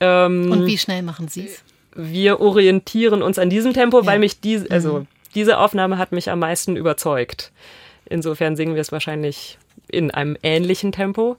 Ähm, 0.00 0.50
Und 0.50 0.66
wie 0.66 0.78
schnell 0.78 1.02
machen 1.02 1.28
Sie 1.28 1.46
es? 1.46 1.62
Wir 1.94 2.40
orientieren 2.40 3.22
uns 3.22 3.38
an 3.38 3.50
diesem 3.50 3.72
Tempo, 3.72 4.00
ja. 4.00 4.06
weil 4.06 4.18
mich 4.18 4.40
diese, 4.40 4.70
also 4.70 5.00
mhm. 5.00 5.06
diese 5.34 5.58
Aufnahme 5.58 5.98
hat 5.98 6.12
mich 6.12 6.30
am 6.30 6.38
meisten 6.38 6.76
überzeugt. 6.76 7.52
Insofern 8.06 8.56
singen 8.56 8.74
wir 8.74 8.80
es 8.80 8.90
wahrscheinlich 8.90 9.58
in 9.88 10.10
einem 10.10 10.36
ähnlichen 10.42 10.92
Tempo. 10.92 11.36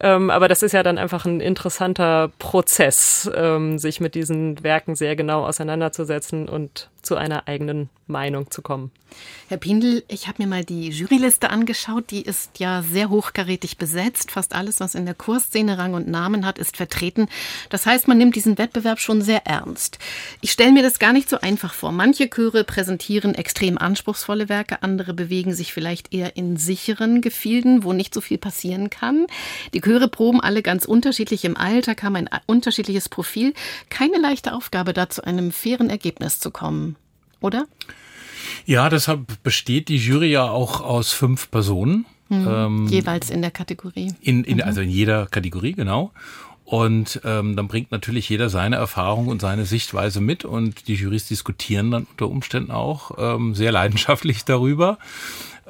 Ähm, 0.00 0.30
aber 0.30 0.48
das 0.48 0.62
ist 0.62 0.72
ja 0.72 0.82
dann 0.82 0.98
einfach 0.98 1.24
ein 1.24 1.40
interessanter 1.40 2.30
Prozess, 2.38 3.30
ähm, 3.34 3.78
sich 3.78 4.00
mit 4.00 4.14
diesen 4.14 4.62
Werken 4.62 4.94
sehr 4.94 5.16
genau 5.16 5.44
auseinanderzusetzen 5.44 6.48
und 6.48 6.88
zu 7.02 7.16
einer 7.16 7.48
eigenen 7.48 7.88
Meinung 8.06 8.50
zu 8.50 8.62
kommen. 8.62 8.90
Herr 9.48 9.56
Pindel, 9.56 10.04
ich 10.08 10.28
habe 10.28 10.42
mir 10.42 10.48
mal 10.48 10.64
die 10.64 10.88
Juryliste 10.88 11.48
angeschaut. 11.50 12.10
Die 12.10 12.22
ist 12.22 12.58
ja 12.58 12.82
sehr 12.82 13.08
hochkarätig 13.08 13.78
besetzt. 13.78 14.30
Fast 14.30 14.54
alles, 14.54 14.80
was 14.80 14.94
in 14.94 15.06
der 15.06 15.14
Kursszene 15.14 15.78
Rang 15.78 15.94
und 15.94 16.08
Namen 16.08 16.44
hat, 16.44 16.58
ist 16.58 16.76
vertreten. 16.76 17.28
Das 17.70 17.86
heißt, 17.86 18.08
man 18.08 18.18
nimmt 18.18 18.36
diesen 18.36 18.58
Wettbewerb 18.58 19.00
schon 19.00 19.22
sehr 19.22 19.46
ernst. 19.46 19.98
Ich 20.42 20.52
stelle 20.52 20.72
mir 20.72 20.82
das 20.82 20.98
gar 20.98 21.12
nicht 21.12 21.30
so 21.30 21.40
einfach 21.40 21.72
vor. 21.72 21.92
Manche 21.92 22.28
Chöre 22.28 22.64
präsentieren 22.64 23.34
extrem 23.34 23.78
anspruchsvolle 23.78 24.48
Werke, 24.50 24.82
andere 24.82 25.14
bewegen 25.14 25.54
sich 25.54 25.72
vielleicht 25.72 26.12
eher 26.12 26.36
in 26.36 26.56
sicheren 26.56 27.22
Gefilden, 27.22 27.84
wo 27.84 27.94
nicht 27.94 28.12
so 28.12 28.20
viel 28.20 28.38
passieren 28.38 28.90
kann. 28.90 29.26
Die 29.72 29.80
Chöre 29.80 30.08
proben 30.08 30.40
alle 30.40 30.62
ganz 30.62 30.84
unterschiedlich 30.84 31.44
im 31.46 31.56
Alltag, 31.56 32.02
haben 32.02 32.16
ein 32.16 32.28
unterschiedliches 32.46 33.08
Profil. 33.08 33.54
Keine 33.88 34.18
leichte 34.18 34.52
Aufgabe, 34.52 34.92
da 34.92 35.08
zu 35.08 35.24
einem 35.24 35.52
fairen 35.52 35.88
Ergebnis 35.88 36.40
zu 36.40 36.50
kommen 36.50 36.97
oder? 37.40 37.66
Ja, 38.66 38.88
deshalb 38.88 39.42
besteht 39.42 39.88
die 39.88 39.96
Jury 39.96 40.30
ja 40.30 40.44
auch 40.44 40.80
aus 40.80 41.12
fünf 41.12 41.50
Personen. 41.50 42.04
Mhm. 42.28 42.46
Ähm, 42.48 42.86
Jeweils 42.88 43.30
in 43.30 43.40
der 43.40 43.50
Kategorie. 43.50 44.12
In, 44.20 44.44
in, 44.44 44.56
mhm. 44.58 44.62
Also 44.62 44.80
in 44.82 44.90
jeder 44.90 45.26
Kategorie, 45.26 45.72
genau. 45.72 46.12
Und 46.64 47.22
ähm, 47.24 47.56
dann 47.56 47.66
bringt 47.66 47.92
natürlich 47.92 48.28
jeder 48.28 48.50
seine 48.50 48.76
Erfahrung 48.76 49.28
und 49.28 49.40
seine 49.40 49.64
Sichtweise 49.64 50.20
mit 50.20 50.44
und 50.44 50.86
die 50.86 50.96
Jurys 50.96 51.26
diskutieren 51.26 51.90
dann 51.90 52.06
unter 52.10 52.28
Umständen 52.28 52.72
auch 52.72 53.12
ähm, 53.16 53.54
sehr 53.54 53.72
leidenschaftlich 53.72 54.44
darüber 54.44 54.98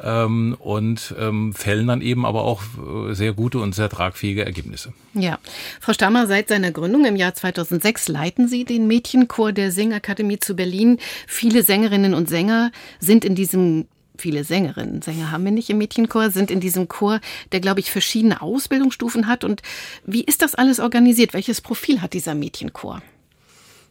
ähm, 0.03 0.57
und 0.59 1.15
ähm, 1.19 1.55
fällen 1.55 1.87
dann 1.87 2.01
eben 2.01 2.25
aber 2.27 2.45
auch 2.45 2.63
äh, 3.09 3.15
sehr 3.15 3.33
gute 3.33 3.59
und 3.59 3.75
sehr 3.75 3.89
tragfähige 3.89 4.45
Ergebnisse. 4.45 4.93
Ja, 5.15 5.39
Frau 5.81 5.93
Stammer, 5.93 6.27
seit 6.27 6.49
seiner 6.49 6.73
Gründung 6.73 7.05
im 7.05 7.17
Jahr 7.17 7.35
2006 7.35 8.09
leiten 8.09 8.49
Sie 8.49 8.65
den 8.65 8.87
Mädchenchor 8.87 9.53
der 9.53 9.73
Singakademie 9.73 10.39
zu 10.39 10.57
Berlin. 10.57 10.99
Viele 11.27 11.63
Sängerinnen 11.63 12.15
und 12.15 12.29
Sänger 12.29 12.71
sind 13.01 13.25
in 13.25 13.35
diesem 13.35 13.87
viele 14.21 14.43
Sängerinnen 14.43 14.97
und 14.97 15.05
Sänger 15.05 15.31
haben 15.31 15.45
wir 15.45 15.53
nicht 15.53 15.71
im 15.71 15.79
Mädchenchor, 15.79 16.31
sind 16.31 16.51
in 16.51 16.59
diesem 16.59 16.89
Chor, 16.89 17.21
der, 17.53 17.61
glaube 17.61 17.79
ich, 17.79 17.93
verschiedene 17.93 18.43
Ausbildungsstufen 18.43 19.29
hat. 19.29 19.45
Und 19.45 19.63
wie 20.05 20.25
ist 20.25 20.43
das 20.43 20.57
alles 20.57 20.81
organisiert? 20.81 21.35
Welches 21.35 21.61
Profil 21.61 22.03
hat 22.03 22.15
dieser 22.15 22.35
Mädchenchor? 22.35 23.01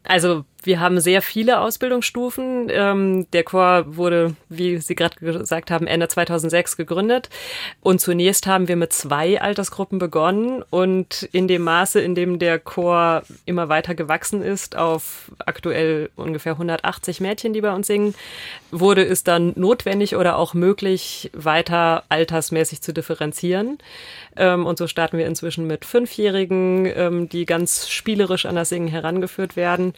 Also 0.03 0.45
wir 0.67 0.81
haben 0.81 0.99
sehr 0.99 1.21
viele 1.21 1.61
Ausbildungsstufen. 1.61 2.67
Ähm, 2.69 3.25
der 3.31 3.43
Chor 3.43 3.95
wurde, 3.95 4.35
wie 4.49 4.77
Sie 4.77 4.95
gerade 4.95 5.15
gesagt 5.15 5.71
haben, 5.71 5.87
Ende 5.87 6.09
2006 6.09 6.75
gegründet. 6.75 7.29
Und 7.81 8.01
zunächst 8.01 8.45
haben 8.45 8.67
wir 8.67 8.75
mit 8.75 8.91
zwei 8.91 9.41
Altersgruppen 9.41 9.97
begonnen. 9.97 10.63
Und 10.69 11.23
in 11.31 11.47
dem 11.47 11.63
Maße, 11.63 12.01
in 12.01 12.15
dem 12.15 12.37
der 12.37 12.59
Chor 12.59 13.23
immer 13.45 13.69
weiter 13.69 13.95
gewachsen 13.95 14.43
ist, 14.43 14.75
auf 14.75 15.31
aktuell 15.45 16.09
ungefähr 16.17 16.51
180 16.51 17.21
Mädchen, 17.21 17.53
die 17.53 17.61
bei 17.61 17.73
uns 17.73 17.87
singen, 17.87 18.13
wurde 18.69 19.05
es 19.05 19.23
dann 19.23 19.53
notwendig 19.55 20.17
oder 20.17 20.37
auch 20.37 20.53
möglich, 20.53 21.31
weiter 21.33 22.03
altersmäßig 22.09 22.81
zu 22.81 22.93
differenzieren. 22.93 23.77
Ähm, 24.35 24.65
und 24.65 24.77
so 24.77 24.87
starten 24.87 25.17
wir 25.17 25.27
inzwischen 25.27 25.65
mit 25.65 25.85
Fünfjährigen, 25.85 26.91
ähm, 26.93 27.29
die 27.29 27.45
ganz 27.45 27.87
spielerisch 27.87 28.45
an 28.45 28.55
das 28.55 28.67
Singen 28.67 28.89
herangeführt 28.89 29.55
werden 29.55 29.93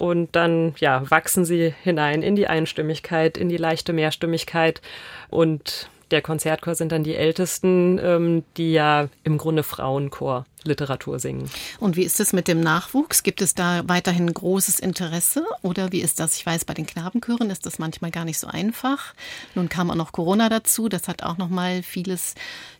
und 0.00 0.34
dann 0.34 0.74
ja 0.78 1.08
wachsen 1.10 1.44
sie 1.44 1.74
hinein 1.82 2.22
in 2.22 2.34
die 2.34 2.48
Einstimmigkeit, 2.48 3.36
in 3.36 3.48
die 3.48 3.58
leichte 3.58 3.92
Mehrstimmigkeit 3.92 4.80
und 5.28 5.88
der 6.10 6.22
Konzertchor 6.22 6.74
sind 6.74 6.90
dann 6.90 7.04
die 7.04 7.14
Ältesten, 7.14 8.00
ähm, 8.02 8.42
die 8.56 8.72
ja 8.72 9.08
im 9.22 9.38
Grunde 9.38 9.62
Frauenchor 9.62 10.44
Literatur 10.64 11.18
singen. 11.18 11.48
Und 11.78 11.96
wie 11.96 12.02
ist 12.02 12.18
es 12.18 12.32
mit 12.32 12.48
dem 12.48 12.60
Nachwuchs? 12.60 13.22
Gibt 13.22 13.40
es 13.42 13.54
da 13.54 13.82
weiterhin 13.86 14.32
großes 14.32 14.80
Interesse? 14.80 15.44
Oder 15.62 15.92
wie 15.92 16.00
ist 16.00 16.18
das? 16.18 16.36
Ich 16.36 16.44
weiß, 16.44 16.64
bei 16.64 16.74
den 16.74 16.86
Knabenchören 16.86 17.48
ist 17.48 17.64
das 17.64 17.78
manchmal 17.78 18.10
gar 18.10 18.24
nicht 18.24 18.38
so 18.38 18.48
einfach. 18.48 19.14
Nun 19.54 19.68
kam 19.68 19.90
auch 19.90 19.94
noch 19.94 20.12
Corona 20.12 20.48
dazu. 20.48 20.88
Das 20.88 21.08
hat 21.08 21.22
auch 21.22 21.38
noch 21.38 21.48
mal 21.48 21.82
vieles 21.82 22.34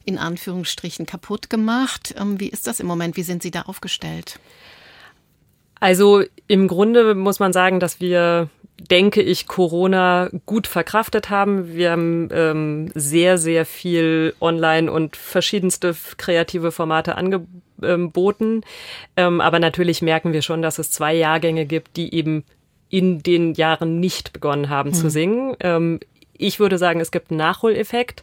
in 0.04 0.18
Anführungsstrichen 0.18 1.06
kaputt 1.06 1.48
gemacht. 1.48 2.14
Ähm, 2.18 2.40
wie 2.40 2.48
ist 2.48 2.66
das 2.66 2.80
im 2.80 2.87
Moment? 2.87 3.16
Wie 3.16 3.22
sind 3.22 3.42
Sie 3.42 3.50
da 3.52 3.62
aufgestellt? 3.62 4.40
Also 5.81 6.23
im 6.47 6.69
Grunde 6.69 7.14
muss 7.14 7.40
man 7.40 7.53
sagen, 7.53 7.81
dass 7.81 8.01
wir 8.01 8.49
denke 8.88 9.21
ich, 9.21 9.47
Corona 9.47 10.31
gut 10.47 10.66
verkraftet 10.66 11.31
haben. 11.31 11.75
Wir 11.75 11.93
haben 11.93 12.29
ähm, 12.33 12.90
sehr, 12.95 13.37
sehr 13.38 13.66
viel 13.66 14.35
online 14.40 14.90
und 14.90 15.16
verschiedenste 15.16 15.95
kreative 16.16 16.73
Formate 16.73 17.16
angeboten. 17.16 18.62
Ähm, 19.16 19.40
aber 19.40 19.59
natürlich 19.59 20.03
merken 20.03 20.33
wir 20.33 20.43
schon, 20.43 20.62
dass 20.62 20.79
es 20.79 20.90
zwei 20.90 21.14
Jahrgänge 21.14 21.66
gibt, 21.66 21.97
die 21.97 22.14
eben 22.14 22.45
in 22.88 23.23
den 23.23 23.55
Jahren 23.55 24.01
nicht 24.01 24.33
begonnen 24.33 24.71
haben 24.71 24.90
mhm. 24.90 24.95
zu 24.95 25.11
singen. 25.11 25.57
Ähm, 25.61 26.01
ich 26.33 26.59
würde 26.59 26.79
sagen, 26.79 27.01
es 27.01 27.11
gibt 27.11 27.31
einen 27.31 27.38
Nachholeffekt. 27.38 28.23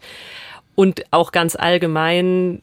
Und 0.76 1.04
auch 1.12 1.32
ganz 1.32 1.56
allgemein 1.56 2.62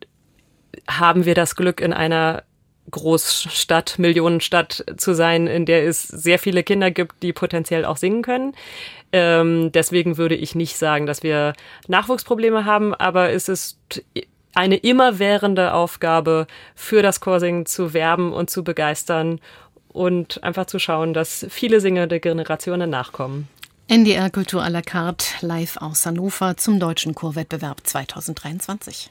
haben 0.88 1.24
wir 1.24 1.34
das 1.34 1.56
Glück, 1.56 1.80
in 1.80 1.92
einer 1.92 2.42
Großstadt, 2.90 3.98
Millionenstadt 3.98 4.84
zu 4.96 5.14
sein, 5.14 5.46
in 5.46 5.66
der 5.66 5.86
es 5.86 6.02
sehr 6.02 6.38
viele 6.38 6.62
Kinder 6.62 6.90
gibt, 6.90 7.22
die 7.22 7.32
potenziell 7.32 7.84
auch 7.84 7.96
singen 7.96 8.22
können. 8.22 8.54
Ähm, 9.12 9.72
deswegen 9.72 10.16
würde 10.16 10.34
ich 10.34 10.54
nicht 10.54 10.76
sagen, 10.76 11.06
dass 11.06 11.22
wir 11.22 11.54
Nachwuchsprobleme 11.88 12.64
haben, 12.64 12.94
aber 12.94 13.30
es 13.30 13.48
ist 13.48 13.78
eine 14.54 14.76
immerwährende 14.76 15.72
Aufgabe 15.72 16.46
für 16.74 17.02
das 17.02 17.20
Chorsingen 17.20 17.66
zu 17.66 17.94
werben 17.94 18.32
und 18.32 18.50
zu 18.50 18.64
begeistern 18.64 19.40
und 19.88 20.42
einfach 20.42 20.66
zu 20.66 20.78
schauen, 20.78 21.14
dass 21.14 21.46
viele 21.48 21.80
singende 21.80 22.20
Generationen 22.20 22.90
nachkommen. 22.90 23.48
NDR 23.86 24.30
Kultur 24.30 24.62
à 24.62 24.70
la 24.70 24.82
carte 24.82 25.26
live 25.42 25.76
aus 25.76 26.06
Hannover 26.06 26.56
zum 26.56 26.80
Deutschen 26.80 27.14
Chorwettbewerb 27.14 27.80
2023. 27.84 29.10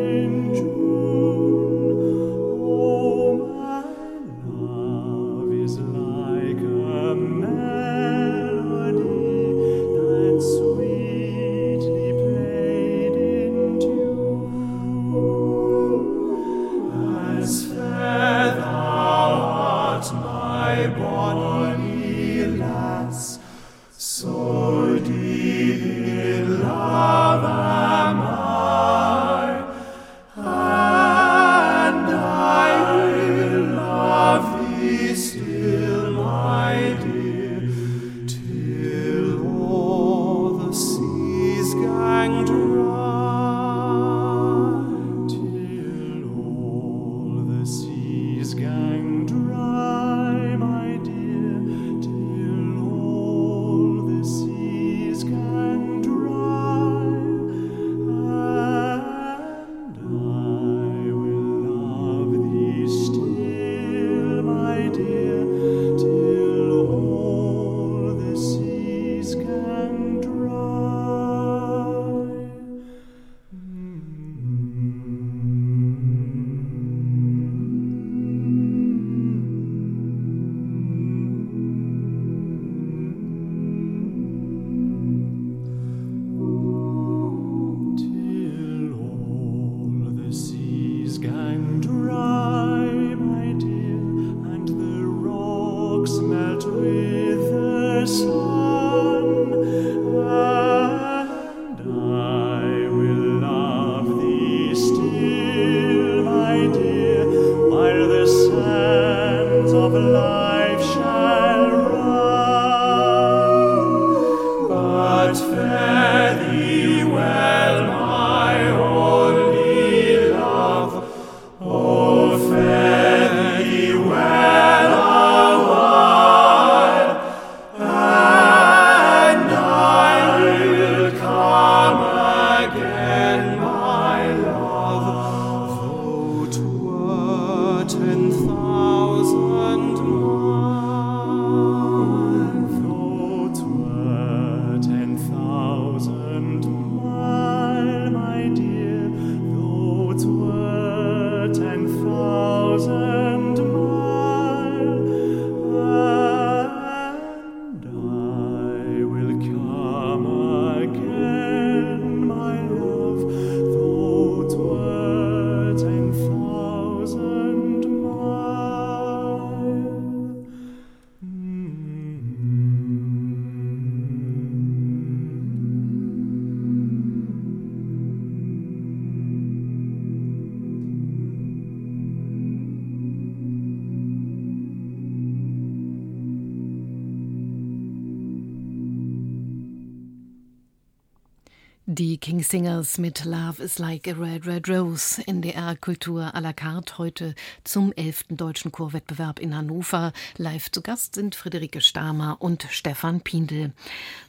Singers 192.51 192.97
mit 192.97 193.23
Love 193.23 193.63
is 193.63 193.79
like 193.79 194.09
a 194.09 194.13
Red 194.13 194.45
Red 194.45 194.67
Rose. 194.67 195.23
NDR 195.25 195.77
Kultur 195.77 196.35
à 196.35 196.41
la 196.41 196.51
carte 196.51 196.97
heute 196.97 197.33
zum 197.63 197.93
11. 197.93 198.25
Deutschen 198.31 198.73
Chorwettbewerb 198.73 199.39
in 199.39 199.55
Hannover. 199.55 200.11
Live 200.35 200.69
zu 200.69 200.81
Gast 200.81 201.15
sind 201.15 201.33
Friederike 201.33 201.79
Stamer 201.79 202.35
und 202.39 202.67
Stefan 202.69 203.21
Pindl. 203.21 203.71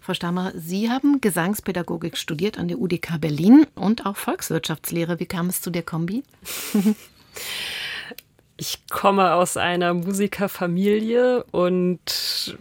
Frau 0.00 0.14
Stamer, 0.14 0.52
Sie 0.54 0.88
haben 0.88 1.20
Gesangspädagogik 1.20 2.16
studiert 2.16 2.60
an 2.60 2.68
der 2.68 2.78
UDK 2.78 3.20
Berlin 3.20 3.66
und 3.74 4.06
auch 4.06 4.16
Volkswirtschaftslehre. 4.16 5.18
Wie 5.18 5.26
kam 5.26 5.48
es 5.48 5.60
zu 5.60 5.70
der 5.70 5.82
Kombi? 5.82 6.22
Ich 8.56 8.86
komme 8.88 9.34
aus 9.34 9.56
einer 9.56 9.94
Musikerfamilie 9.94 11.42
und 11.50 12.56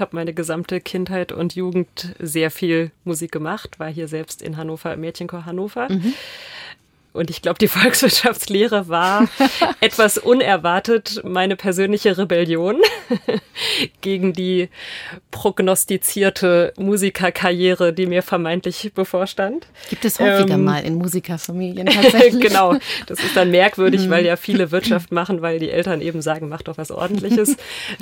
habe 0.00 0.16
meine 0.16 0.34
gesamte 0.34 0.80
Kindheit 0.80 1.32
und 1.32 1.54
Jugend 1.54 2.14
sehr 2.18 2.50
viel 2.50 2.90
Musik 3.04 3.32
gemacht, 3.32 3.78
war 3.78 3.88
hier 3.88 4.08
selbst 4.08 4.42
in 4.42 4.56
Hannover 4.56 4.94
im 4.94 5.00
Mädchenchor 5.00 5.46
Hannover. 5.46 5.90
Mhm. 5.90 6.14
Und 7.16 7.30
ich 7.30 7.42
glaube, 7.42 7.58
die 7.58 7.68
Volkswirtschaftslehre 7.68 8.88
war 8.88 9.28
etwas 9.80 10.18
unerwartet 10.18 11.22
meine 11.24 11.56
persönliche 11.56 12.16
Rebellion 12.16 12.76
gegen 14.00 14.32
die 14.32 14.68
prognostizierte 15.30 16.72
Musikerkarriere, 16.78 17.92
die 17.92 18.06
mir 18.06 18.22
vermeintlich 18.22 18.92
bevorstand. 18.94 19.66
Gibt 19.90 20.04
es 20.04 20.20
häufiger 20.20 20.54
ähm, 20.54 20.64
mal 20.64 20.84
in 20.84 20.94
Musikerfamilien 20.94 21.86
tatsächlich. 21.86 22.40
genau, 22.40 22.76
das 23.06 23.20
ist 23.20 23.36
dann 23.36 23.50
merkwürdig, 23.50 24.08
weil 24.10 24.24
ja 24.24 24.36
viele 24.36 24.70
Wirtschaft 24.70 25.12
machen, 25.12 25.42
weil 25.42 25.58
die 25.58 25.70
Eltern 25.70 26.00
eben 26.00 26.22
sagen, 26.22 26.48
mach 26.48 26.62
doch 26.62 26.78
was 26.78 26.90
Ordentliches. 26.90 27.56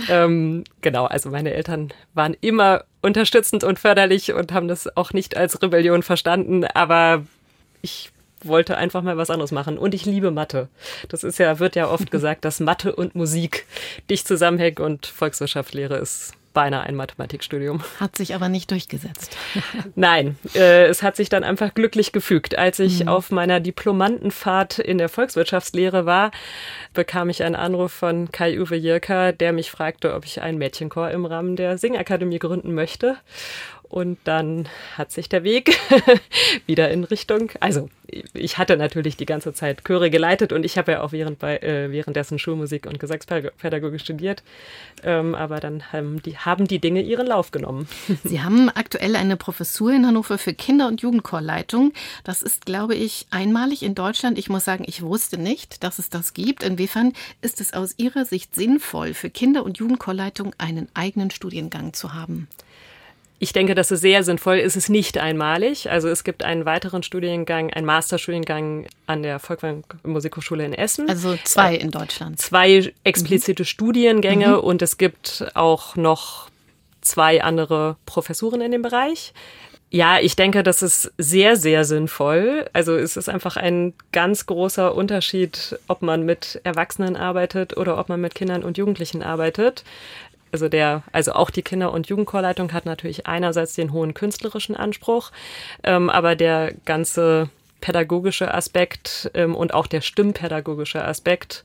ähm, 0.08 0.64
genau, 0.80 1.04
also 1.06 1.30
meine 1.30 1.54
Eltern 1.54 1.92
waren 2.14 2.36
immer 2.40 2.84
unterstützend 3.02 3.64
und 3.64 3.78
förderlich 3.78 4.32
und 4.32 4.52
haben 4.52 4.66
das 4.66 4.96
auch 4.96 5.12
nicht 5.12 5.36
als 5.36 5.60
Rebellion 5.62 6.02
verstanden, 6.02 6.64
aber 6.64 7.24
ich 7.82 8.13
wollte 8.46 8.76
einfach 8.76 9.02
mal 9.02 9.16
was 9.16 9.30
anderes 9.30 9.52
machen. 9.52 9.78
Und 9.78 9.94
ich 9.94 10.04
liebe 10.06 10.30
Mathe. 10.30 10.68
Das 11.08 11.24
ist 11.24 11.38
ja, 11.38 11.58
wird 11.58 11.76
ja 11.76 11.88
oft 11.88 12.10
gesagt, 12.10 12.44
dass 12.44 12.60
Mathe 12.60 12.94
und 12.94 13.14
Musik 13.14 13.66
dicht 14.10 14.26
zusammenhängen 14.26 14.78
und 14.78 15.06
Volkswirtschaftslehre 15.06 15.96
ist 15.96 16.34
beinahe 16.54 16.84
ein 16.84 16.94
Mathematikstudium. 16.94 17.82
Hat 18.00 18.16
sich 18.16 18.34
aber 18.34 18.48
nicht 18.48 18.70
durchgesetzt. 18.70 19.36
Nein, 19.94 20.38
äh, 20.54 20.86
es 20.86 21.02
hat 21.02 21.16
sich 21.16 21.28
dann 21.28 21.44
einfach 21.44 21.74
glücklich 21.74 22.12
gefügt. 22.12 22.56
Als 22.56 22.78
ich 22.78 23.02
mhm. 23.02 23.08
auf 23.08 23.30
meiner 23.30 23.60
Diplomantenfahrt 23.60 24.78
in 24.78 24.96
der 24.96 25.10
Volkswirtschaftslehre 25.10 26.06
war, 26.06 26.30
bekam 26.94 27.28
ich 27.28 27.42
einen 27.42 27.56
Anruf 27.56 27.92
von 27.92 28.32
Kai-Uwe 28.32 28.76
Jirka, 28.76 29.32
der 29.32 29.52
mich 29.52 29.70
fragte, 29.70 30.14
ob 30.14 30.24
ich 30.24 30.40
einen 30.40 30.56
Mädchenchor 30.56 31.10
im 31.10 31.26
Rahmen 31.26 31.56
der 31.56 31.76
Singakademie 31.76 32.38
gründen 32.38 32.72
möchte. 32.72 33.16
Und 33.94 34.18
dann 34.24 34.66
hat 34.98 35.12
sich 35.12 35.28
der 35.28 35.44
Weg 35.44 35.78
wieder 36.66 36.90
in 36.90 37.04
Richtung, 37.04 37.52
also 37.60 37.88
ich 38.32 38.58
hatte 38.58 38.76
natürlich 38.76 39.16
die 39.16 39.24
ganze 39.24 39.54
Zeit 39.54 39.84
Chöre 39.84 40.10
geleitet 40.10 40.52
und 40.52 40.64
ich 40.64 40.76
habe 40.76 40.90
ja 40.90 41.02
auch 41.02 41.12
während 41.12 41.38
bei, 41.38 41.58
äh, 41.58 41.92
währenddessen 41.92 42.40
Schulmusik 42.40 42.86
und 42.86 42.98
Gesangspädagogik 42.98 44.00
studiert. 44.00 44.42
Ähm, 45.04 45.36
aber 45.36 45.60
dann 45.60 45.92
haben 45.92 46.20
die, 46.20 46.36
haben 46.36 46.66
die 46.66 46.80
Dinge 46.80 47.02
ihren 47.02 47.28
Lauf 47.28 47.52
genommen. 47.52 47.86
Sie 48.24 48.42
haben 48.42 48.68
aktuell 48.68 49.14
eine 49.14 49.36
Professur 49.36 49.92
in 49.92 50.04
Hannover 50.04 50.38
für 50.38 50.54
Kinder- 50.54 50.88
und 50.88 51.00
Jugendchorleitung. 51.00 51.92
Das 52.24 52.42
ist, 52.42 52.66
glaube 52.66 52.96
ich, 52.96 53.28
einmalig 53.30 53.84
in 53.84 53.94
Deutschland. 53.94 54.38
Ich 54.38 54.48
muss 54.48 54.64
sagen, 54.64 54.82
ich 54.88 55.02
wusste 55.02 55.38
nicht, 55.38 55.84
dass 55.84 56.00
es 56.00 56.10
das 56.10 56.34
gibt. 56.34 56.64
Inwiefern 56.64 57.12
ist 57.42 57.60
es 57.60 57.74
aus 57.74 57.94
Ihrer 57.96 58.24
Sicht 58.24 58.56
sinnvoll, 58.56 59.14
für 59.14 59.30
Kinder- 59.30 59.62
und 59.62 59.78
Jugendchorleitung 59.78 60.52
einen 60.58 60.88
eigenen 60.94 61.30
Studiengang 61.30 61.92
zu 61.92 62.12
haben? 62.12 62.48
Ich 63.38 63.52
denke, 63.52 63.74
das 63.74 63.90
ist 63.90 64.00
sehr 64.00 64.22
sinnvoll. 64.22 64.58
Es 64.58 64.76
ist 64.76 64.88
nicht 64.88 65.18
einmalig. 65.18 65.90
Also 65.90 66.08
es 66.08 66.24
gibt 66.24 66.44
einen 66.44 66.64
weiteren 66.64 67.02
Studiengang, 67.02 67.72
einen 67.72 67.84
Masterstudiengang 67.84 68.86
an 69.06 69.22
der 69.22 69.38
Volkwang 69.38 69.84
Musikhochschule 70.04 70.64
in 70.64 70.72
Essen. 70.72 71.08
Also 71.08 71.36
zwei 71.44 71.74
in 71.74 71.90
Deutschland. 71.90 72.38
Zwei 72.40 72.92
explizite 73.02 73.62
mhm. 73.62 73.66
Studiengänge 73.66 74.48
mhm. 74.48 74.60
und 74.60 74.82
es 74.82 74.98
gibt 74.98 75.46
auch 75.54 75.96
noch 75.96 76.48
zwei 77.00 77.42
andere 77.42 77.96
Professuren 78.06 78.60
in 78.60 78.70
dem 78.70 78.82
Bereich. 78.82 79.32
Ja, 79.90 80.18
ich 80.18 80.34
denke, 80.34 80.64
das 80.64 80.82
ist 80.82 81.12
sehr, 81.18 81.56
sehr 81.56 81.84
sinnvoll. 81.84 82.68
Also 82.72 82.96
es 82.96 83.16
ist 83.16 83.28
einfach 83.28 83.56
ein 83.56 83.94
ganz 84.10 84.46
großer 84.46 84.94
Unterschied, 84.94 85.78
ob 85.86 86.02
man 86.02 86.24
mit 86.24 86.60
Erwachsenen 86.64 87.14
arbeitet 87.14 87.76
oder 87.76 87.98
ob 87.98 88.08
man 88.08 88.20
mit 88.20 88.34
Kindern 88.34 88.64
und 88.64 88.78
Jugendlichen 88.78 89.22
arbeitet 89.22 89.84
also 90.54 90.68
der, 90.68 91.02
also 91.10 91.32
auch 91.32 91.50
die 91.50 91.62
Kinder- 91.62 91.92
und 91.92 92.06
Jugendchorleitung 92.06 92.72
hat 92.72 92.86
natürlich 92.86 93.26
einerseits 93.26 93.74
den 93.74 93.92
hohen 93.92 94.14
künstlerischen 94.14 94.76
Anspruch, 94.76 95.32
ähm, 95.82 96.08
aber 96.10 96.36
der 96.36 96.74
ganze 96.84 97.48
pädagogische 97.80 98.54
Aspekt 98.54 99.32
ähm, 99.34 99.56
und 99.56 99.74
auch 99.74 99.88
der 99.88 100.00
stimmpädagogische 100.00 101.04
Aspekt 101.04 101.64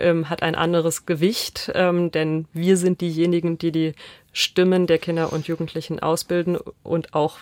ähm, 0.00 0.30
hat 0.30 0.42
ein 0.42 0.54
anderes 0.54 1.04
Gewicht, 1.04 1.70
ähm, 1.74 2.10
denn 2.10 2.46
wir 2.54 2.78
sind 2.78 3.02
diejenigen, 3.02 3.58
die 3.58 3.70
die 3.70 3.92
Stimmen 4.32 4.86
der 4.86 4.96
Kinder 4.96 5.30
und 5.30 5.46
Jugendlichen 5.46 6.00
ausbilden 6.00 6.56
und 6.82 7.12
auch 7.12 7.40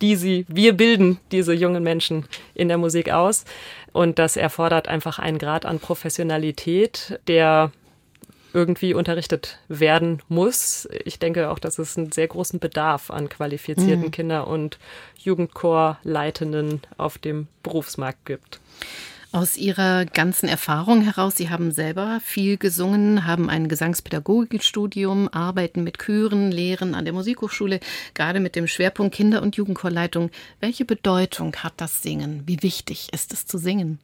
die 0.00 0.14
sie, 0.14 0.46
wir 0.46 0.74
bilden 0.76 1.18
diese 1.32 1.54
jungen 1.54 1.82
Menschen 1.82 2.24
in 2.54 2.68
der 2.68 2.78
Musik 2.78 3.10
aus. 3.10 3.44
Und 3.92 4.20
das 4.20 4.36
erfordert 4.36 4.86
einfach 4.86 5.18
einen 5.18 5.38
Grad 5.38 5.66
an 5.66 5.80
Professionalität, 5.80 7.18
der 7.26 7.72
irgendwie 8.52 8.94
unterrichtet 8.94 9.58
werden 9.68 10.22
muss. 10.28 10.88
Ich 11.04 11.18
denke 11.18 11.50
auch, 11.50 11.58
dass 11.58 11.78
es 11.78 11.96
einen 11.96 12.12
sehr 12.12 12.28
großen 12.28 12.60
Bedarf 12.60 13.10
an 13.10 13.28
qualifizierten 13.28 14.06
mhm. 14.06 14.10
Kinder- 14.10 14.46
und 14.46 14.78
Jugendchorleitenden 15.16 16.80
auf 16.96 17.18
dem 17.18 17.48
Berufsmarkt 17.62 18.24
gibt. 18.24 18.60
Aus 19.30 19.58
Ihrer 19.58 20.06
ganzen 20.06 20.48
Erfahrung 20.48 21.02
heraus, 21.02 21.36
Sie 21.36 21.50
haben 21.50 21.70
selber 21.70 22.18
viel 22.24 22.56
gesungen, 22.56 23.26
haben 23.26 23.50
ein 23.50 23.68
Gesangspädagogikstudium, 23.68 25.28
arbeiten 25.28 25.84
mit 25.84 25.98
Chören, 25.98 26.50
lehren 26.50 26.94
an 26.94 27.04
der 27.04 27.12
Musikhochschule, 27.12 27.80
gerade 28.14 28.40
mit 28.40 28.56
dem 28.56 28.66
Schwerpunkt 28.66 29.14
Kinder- 29.14 29.42
und 29.42 29.54
Jugendchorleitung. 29.56 30.30
Welche 30.60 30.86
Bedeutung 30.86 31.54
hat 31.56 31.74
das 31.76 32.02
Singen? 32.02 32.42
Wie 32.46 32.62
wichtig 32.62 33.08
ist 33.12 33.34
es 33.34 33.46
zu 33.46 33.58
singen? 33.58 33.98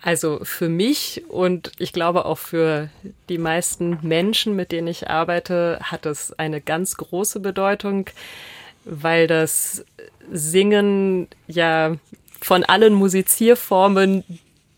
Also 0.00 0.40
für 0.44 0.68
mich 0.68 1.24
und 1.28 1.72
ich 1.78 1.92
glaube 1.92 2.24
auch 2.24 2.38
für 2.38 2.88
die 3.28 3.38
meisten 3.38 3.98
Menschen, 4.02 4.54
mit 4.54 4.70
denen 4.70 4.86
ich 4.86 5.10
arbeite, 5.10 5.80
hat 5.82 6.06
es 6.06 6.38
eine 6.38 6.60
ganz 6.60 6.96
große 6.96 7.40
Bedeutung, 7.40 8.06
weil 8.84 9.26
das 9.26 9.84
Singen 10.30 11.26
ja 11.48 11.96
von 12.40 12.62
allen 12.64 12.94
Musizierformen 12.94 14.24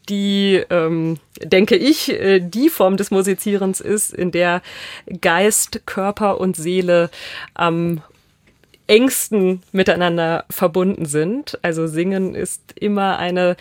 die, 0.08 0.62
ähm, 0.70 1.18
denke 1.40 1.76
ich, 1.76 2.10
äh, 2.10 2.40
die 2.40 2.68
Form 2.68 2.96
des 2.96 3.10
Musizierens 3.10 3.80
ist, 3.80 4.12
in 4.12 4.32
der 4.32 4.62
Geist, 5.20 5.82
Körper 5.86 6.40
und 6.40 6.56
Seele 6.56 7.10
am 7.54 8.02
engsten 8.90 9.62
miteinander 9.70 10.44
verbunden 10.50 11.06
sind. 11.06 11.56
Also 11.62 11.86
Singen 11.86 12.34
ist 12.34 12.72
immer 12.74 13.20
eine 13.20 13.56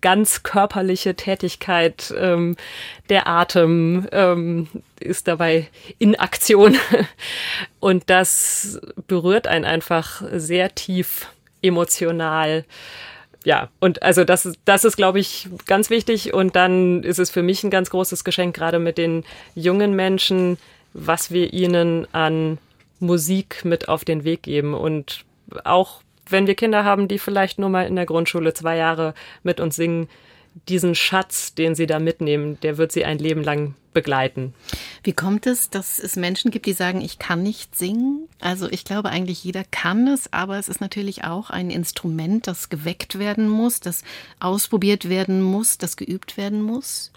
ganz 0.00 0.42
körperliche 0.42 1.14
Tätigkeit. 1.14 2.12
Ähm, 2.18 2.56
der 3.08 3.28
Atem 3.28 4.08
ähm, 4.10 4.66
ist 4.98 5.28
dabei 5.28 5.68
in 6.00 6.16
Aktion. 6.16 6.76
Und 7.78 8.10
das 8.10 8.80
berührt 9.06 9.46
einen 9.46 9.64
einfach 9.64 10.20
sehr 10.32 10.74
tief 10.74 11.28
emotional 11.62 12.64
ja, 13.44 13.70
und 13.80 14.04
also 14.04 14.22
das 14.22 14.52
das 14.64 14.84
ist, 14.84 14.96
glaube 14.96 15.18
ich, 15.18 15.48
ganz 15.66 15.90
wichtig. 15.90 16.32
Und 16.32 16.54
dann 16.54 17.02
ist 17.02 17.18
es 17.18 17.28
für 17.28 17.42
mich 17.42 17.64
ein 17.64 17.70
ganz 17.70 17.90
großes 17.90 18.22
Geschenk, 18.22 18.54
gerade 18.54 18.78
mit 18.78 18.98
den 18.98 19.24
jungen 19.56 19.96
Menschen, 19.96 20.58
was 20.92 21.32
wir 21.32 21.52
ihnen 21.52 22.06
an 22.12 22.58
Musik 23.02 23.64
mit 23.64 23.88
auf 23.88 24.04
den 24.04 24.24
Weg 24.24 24.42
geben. 24.42 24.74
Und 24.74 25.24
auch 25.64 26.02
wenn 26.28 26.46
wir 26.46 26.54
Kinder 26.54 26.84
haben, 26.84 27.08
die 27.08 27.18
vielleicht 27.18 27.58
nur 27.58 27.68
mal 27.68 27.86
in 27.86 27.96
der 27.96 28.06
Grundschule 28.06 28.54
zwei 28.54 28.76
Jahre 28.76 29.14
mit 29.42 29.60
uns 29.60 29.76
singen, 29.76 30.08
diesen 30.68 30.94
Schatz, 30.94 31.54
den 31.54 31.74
sie 31.74 31.86
da 31.86 31.98
mitnehmen, 31.98 32.58
der 32.60 32.76
wird 32.76 32.92
sie 32.92 33.04
ein 33.04 33.18
Leben 33.18 33.42
lang 33.42 33.74
begleiten. 33.94 34.54
Wie 35.02 35.12
kommt 35.12 35.46
es, 35.46 35.70
dass 35.70 35.98
es 35.98 36.16
Menschen 36.16 36.50
gibt, 36.50 36.66
die 36.66 36.72
sagen, 36.72 37.00
ich 37.00 37.18
kann 37.18 37.42
nicht 37.42 37.76
singen? 37.76 38.28
Also 38.40 38.68
ich 38.70 38.84
glaube 38.84 39.10
eigentlich 39.10 39.44
jeder 39.44 39.64
kann 39.70 40.06
es, 40.08 40.32
aber 40.32 40.58
es 40.58 40.68
ist 40.68 40.80
natürlich 40.80 41.24
auch 41.24 41.50
ein 41.50 41.70
Instrument, 41.70 42.46
das 42.46 42.68
geweckt 42.68 43.18
werden 43.18 43.48
muss, 43.48 43.80
das 43.80 44.02
ausprobiert 44.40 45.08
werden 45.08 45.42
muss, 45.42 45.78
das 45.78 45.96
geübt 45.96 46.36
werden 46.36 46.62
muss. 46.62 47.12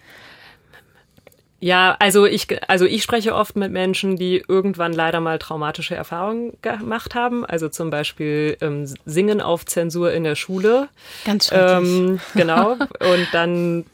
Ja, 1.59 1.95
also 1.99 2.25
ich, 2.25 2.47
also 2.69 2.85
ich 2.85 3.01
spreche 3.01 3.33
oft 3.33 3.55
mit 3.55 3.71
Menschen, 3.71 4.17
die 4.17 4.43
irgendwann 4.45 4.91
leider 4.91 5.21
mal 5.21 5.39
traumatische 5.39 5.95
Erfahrungen 5.95 6.53
gemacht 6.61 7.15
haben. 7.15 7.45
Also 7.45 7.69
zum 7.69 7.89
Beispiel 7.89 8.57
ähm, 8.61 8.85
Singen 9.05 9.41
auf 9.41 9.65
Zensur 9.65 10.11
in 10.11 10.23
der 10.25 10.35
Schule. 10.35 10.89
Ganz 11.23 11.47
schrecklich. 11.47 11.89
Ähm, 11.89 12.19
genau. 12.35 12.73
Und 12.99 13.27
dann 13.31 13.85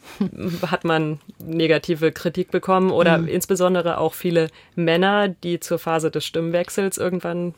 hat 0.67 0.84
man 0.84 1.19
negative 1.39 2.12
Kritik 2.12 2.50
bekommen 2.50 2.91
oder 2.91 3.19
mhm. 3.19 3.28
insbesondere 3.28 4.00
auch 4.00 4.15
viele 4.15 4.50
Männer, 4.76 5.28
die 5.30 5.60
zur 5.60 5.78
Phase 5.78 6.10
des 6.10 6.26
Stimmwechsels 6.26 6.97
irgendwann 6.97 7.54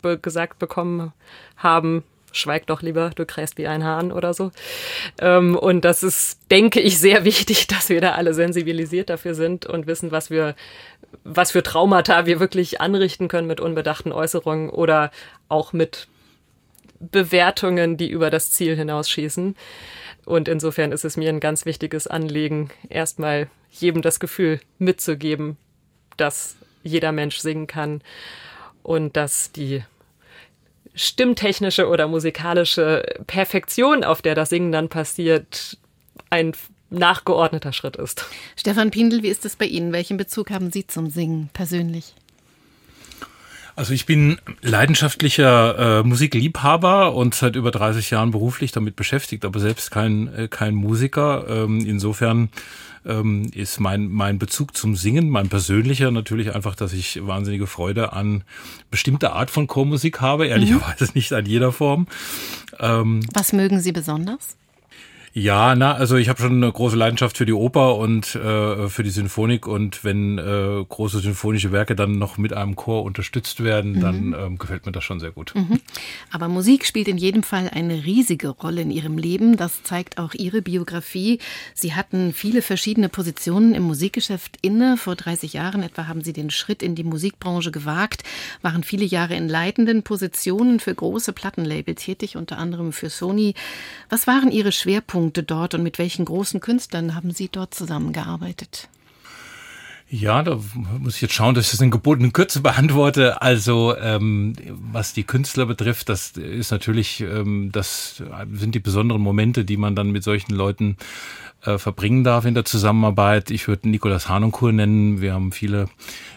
be 0.00 0.18
gesagt 0.18 0.58
bekommen 0.58 1.12
haben, 1.56 2.02
schweig 2.36 2.66
doch 2.66 2.82
lieber, 2.82 3.10
du 3.14 3.24
krähst 3.24 3.58
wie 3.58 3.66
ein 3.66 3.84
Hahn 3.84 4.12
oder 4.12 4.34
so. 4.34 4.50
Ähm, 5.20 5.56
und 5.56 5.84
das 5.84 6.02
ist, 6.02 6.38
denke 6.50 6.80
ich, 6.80 6.98
sehr 6.98 7.24
wichtig, 7.24 7.66
dass 7.66 7.88
wir 7.88 8.00
da 8.00 8.12
alle 8.12 8.34
sensibilisiert 8.34 9.10
dafür 9.10 9.34
sind 9.34 9.66
und 9.66 9.86
wissen, 9.86 10.12
was 10.12 10.30
wir, 10.30 10.54
was 11.22 11.52
für 11.52 11.62
Traumata 11.62 12.26
wir 12.26 12.40
wirklich 12.40 12.80
anrichten 12.80 13.28
können 13.28 13.46
mit 13.46 13.60
unbedachten 13.60 14.12
Äußerungen 14.12 14.70
oder 14.70 15.10
auch 15.48 15.72
mit 15.72 16.08
Bewertungen, 17.00 17.96
die 17.96 18.10
über 18.10 18.30
das 18.30 18.50
Ziel 18.50 18.76
hinausschießen. 18.76 19.56
Und 20.24 20.48
insofern 20.48 20.92
ist 20.92 21.04
es 21.04 21.16
mir 21.16 21.28
ein 21.28 21.40
ganz 21.40 21.66
wichtiges 21.66 22.06
Anliegen, 22.06 22.70
erstmal 22.88 23.48
jedem 23.70 24.00
das 24.00 24.20
Gefühl 24.20 24.60
mitzugeben, 24.78 25.56
dass 26.16 26.56
jeder 26.82 27.12
Mensch 27.12 27.38
singen 27.38 27.66
kann 27.66 28.02
und 28.82 29.16
dass 29.16 29.52
die 29.52 29.82
stimmtechnische 30.94 31.88
oder 31.88 32.08
musikalische 32.08 33.04
Perfektion, 33.26 34.04
auf 34.04 34.22
der 34.22 34.34
das 34.34 34.50
Singen 34.50 34.72
dann 34.72 34.88
passiert, 34.88 35.76
ein 36.30 36.52
nachgeordneter 36.90 37.72
Schritt 37.72 37.96
ist. 37.96 38.24
Stefan 38.56 38.90
Pindel, 38.90 39.22
wie 39.22 39.28
ist 39.28 39.44
es 39.44 39.56
bei 39.56 39.66
Ihnen? 39.66 39.92
Welchen 39.92 40.16
Bezug 40.16 40.50
haben 40.50 40.70
Sie 40.70 40.86
zum 40.86 41.10
Singen 41.10 41.50
persönlich? 41.52 42.14
Also 43.76 43.92
ich 43.92 44.06
bin 44.06 44.38
leidenschaftlicher 44.62 46.00
äh, 46.00 46.02
Musikliebhaber 46.04 47.14
und 47.14 47.34
seit 47.34 47.56
über 47.56 47.72
30 47.72 48.10
Jahren 48.10 48.30
beruflich 48.30 48.70
damit 48.70 48.94
beschäftigt, 48.94 49.44
aber 49.44 49.58
selbst 49.58 49.90
kein, 49.90 50.32
äh, 50.34 50.48
kein 50.48 50.74
Musiker. 50.74 51.46
Ähm, 51.48 51.80
insofern 51.80 52.50
ähm, 53.04 53.50
ist 53.52 53.80
mein, 53.80 54.08
mein 54.08 54.38
Bezug 54.38 54.76
zum 54.76 54.94
Singen, 54.94 55.28
mein 55.28 55.48
persönlicher 55.48 56.10
natürlich 56.12 56.54
einfach, 56.54 56.76
dass 56.76 56.92
ich 56.92 57.26
wahnsinnige 57.26 57.66
Freude 57.66 58.12
an 58.12 58.44
bestimmter 58.90 59.32
Art 59.34 59.50
von 59.50 59.66
Chormusik 59.66 60.20
habe, 60.20 60.46
ehrlicherweise 60.46 61.04
mhm. 61.04 61.10
nicht 61.14 61.32
an 61.32 61.44
jeder 61.44 61.72
Form. 61.72 62.06
Ähm, 62.78 63.20
Was 63.32 63.52
mögen 63.52 63.80
Sie 63.80 63.92
besonders? 63.92 64.56
Ja, 65.36 65.74
na, 65.74 65.94
also 65.94 66.14
ich 66.14 66.28
habe 66.28 66.40
schon 66.40 66.62
eine 66.62 66.70
große 66.70 66.94
Leidenschaft 66.94 67.36
für 67.36 67.44
die 67.44 67.52
Oper 67.52 67.96
und 67.96 68.36
äh, 68.36 68.88
für 68.88 69.02
die 69.02 69.10
Sinfonik 69.10 69.66
und 69.66 70.04
wenn 70.04 70.38
äh, 70.38 70.84
große 70.88 71.18
sinfonische 71.18 71.72
Werke 71.72 71.96
dann 71.96 72.20
noch 72.20 72.38
mit 72.38 72.52
einem 72.52 72.76
Chor 72.76 73.02
unterstützt 73.02 73.64
werden, 73.64 73.94
mhm. 73.94 74.00
dann 74.00 74.36
ähm, 74.38 74.58
gefällt 74.58 74.86
mir 74.86 74.92
das 74.92 75.02
schon 75.02 75.18
sehr 75.18 75.32
gut. 75.32 75.52
Mhm. 75.56 75.80
Aber 76.30 76.46
Musik 76.46 76.86
spielt 76.86 77.08
in 77.08 77.18
jedem 77.18 77.42
Fall 77.42 77.68
eine 77.68 78.04
riesige 78.04 78.50
Rolle 78.50 78.82
in 78.82 78.92
Ihrem 78.92 79.18
Leben. 79.18 79.56
Das 79.56 79.82
zeigt 79.82 80.18
auch 80.18 80.34
Ihre 80.34 80.62
Biografie. 80.62 81.40
Sie 81.74 81.94
hatten 81.94 82.32
viele 82.32 82.62
verschiedene 82.62 83.08
Positionen 83.08 83.74
im 83.74 83.82
Musikgeschäft 83.82 84.58
inne. 84.62 84.96
Vor 84.96 85.16
30 85.16 85.52
Jahren 85.52 85.82
etwa 85.82 86.06
haben 86.06 86.22
Sie 86.22 86.32
den 86.32 86.50
Schritt 86.50 86.80
in 86.80 86.94
die 86.94 87.02
Musikbranche 87.02 87.72
gewagt, 87.72 88.22
waren 88.62 88.84
viele 88.84 89.04
Jahre 89.04 89.34
in 89.34 89.48
leitenden 89.48 90.04
Positionen 90.04 90.78
für 90.78 90.94
große 90.94 91.32
Plattenlabel 91.32 91.96
tätig, 91.96 92.36
unter 92.36 92.56
anderem 92.58 92.92
für 92.92 93.10
Sony. 93.10 93.54
Was 94.10 94.28
waren 94.28 94.52
Ihre 94.52 94.70
Schwerpunkte? 94.70 95.23
Schwerpunkte 95.24 95.42
dort 95.42 95.74
und 95.74 95.82
mit 95.82 95.98
welchen 95.98 96.24
großen 96.24 96.60
Künstlern 96.60 97.14
haben 97.14 97.30
Sie 97.30 97.48
dort 97.48 97.74
zusammengearbeitet? 97.74 98.88
Ja, 100.10 100.42
da 100.42 100.60
muss 101.00 101.16
ich 101.16 101.22
jetzt 101.22 101.34
schauen, 101.34 101.54
dass 101.54 101.64
ich 101.66 101.70
das 101.70 101.80
in 101.80 101.90
gebotenen 101.90 102.32
Kürze 102.32 102.60
beantworte. 102.62 103.40
Also 103.40 103.96
ähm, 103.96 104.54
was 104.92 105.14
die 105.14 105.24
Künstler 105.24 105.66
betrifft, 105.66 106.08
das 106.08 106.32
ist 106.32 106.70
natürlich, 106.70 107.20
ähm, 107.20 107.70
das 107.72 108.22
sind 108.52 108.74
die 108.74 108.80
besonderen 108.80 109.22
Momente, 109.22 109.64
die 109.64 109.78
man 109.78 109.96
dann 109.96 110.10
mit 110.10 110.22
solchen 110.22 110.54
Leuten 110.54 110.98
äh, 111.64 111.78
verbringen 111.78 112.22
darf 112.22 112.44
in 112.44 112.54
der 112.54 112.66
Zusammenarbeit. 112.66 113.50
Ich 113.50 113.66
würde 113.66 113.88
Nikolaus 113.88 114.28
Hanunkur 114.28 114.72
nennen. 114.72 115.22
Wir 115.22 115.32
haben 115.32 115.52
viele 115.52 115.86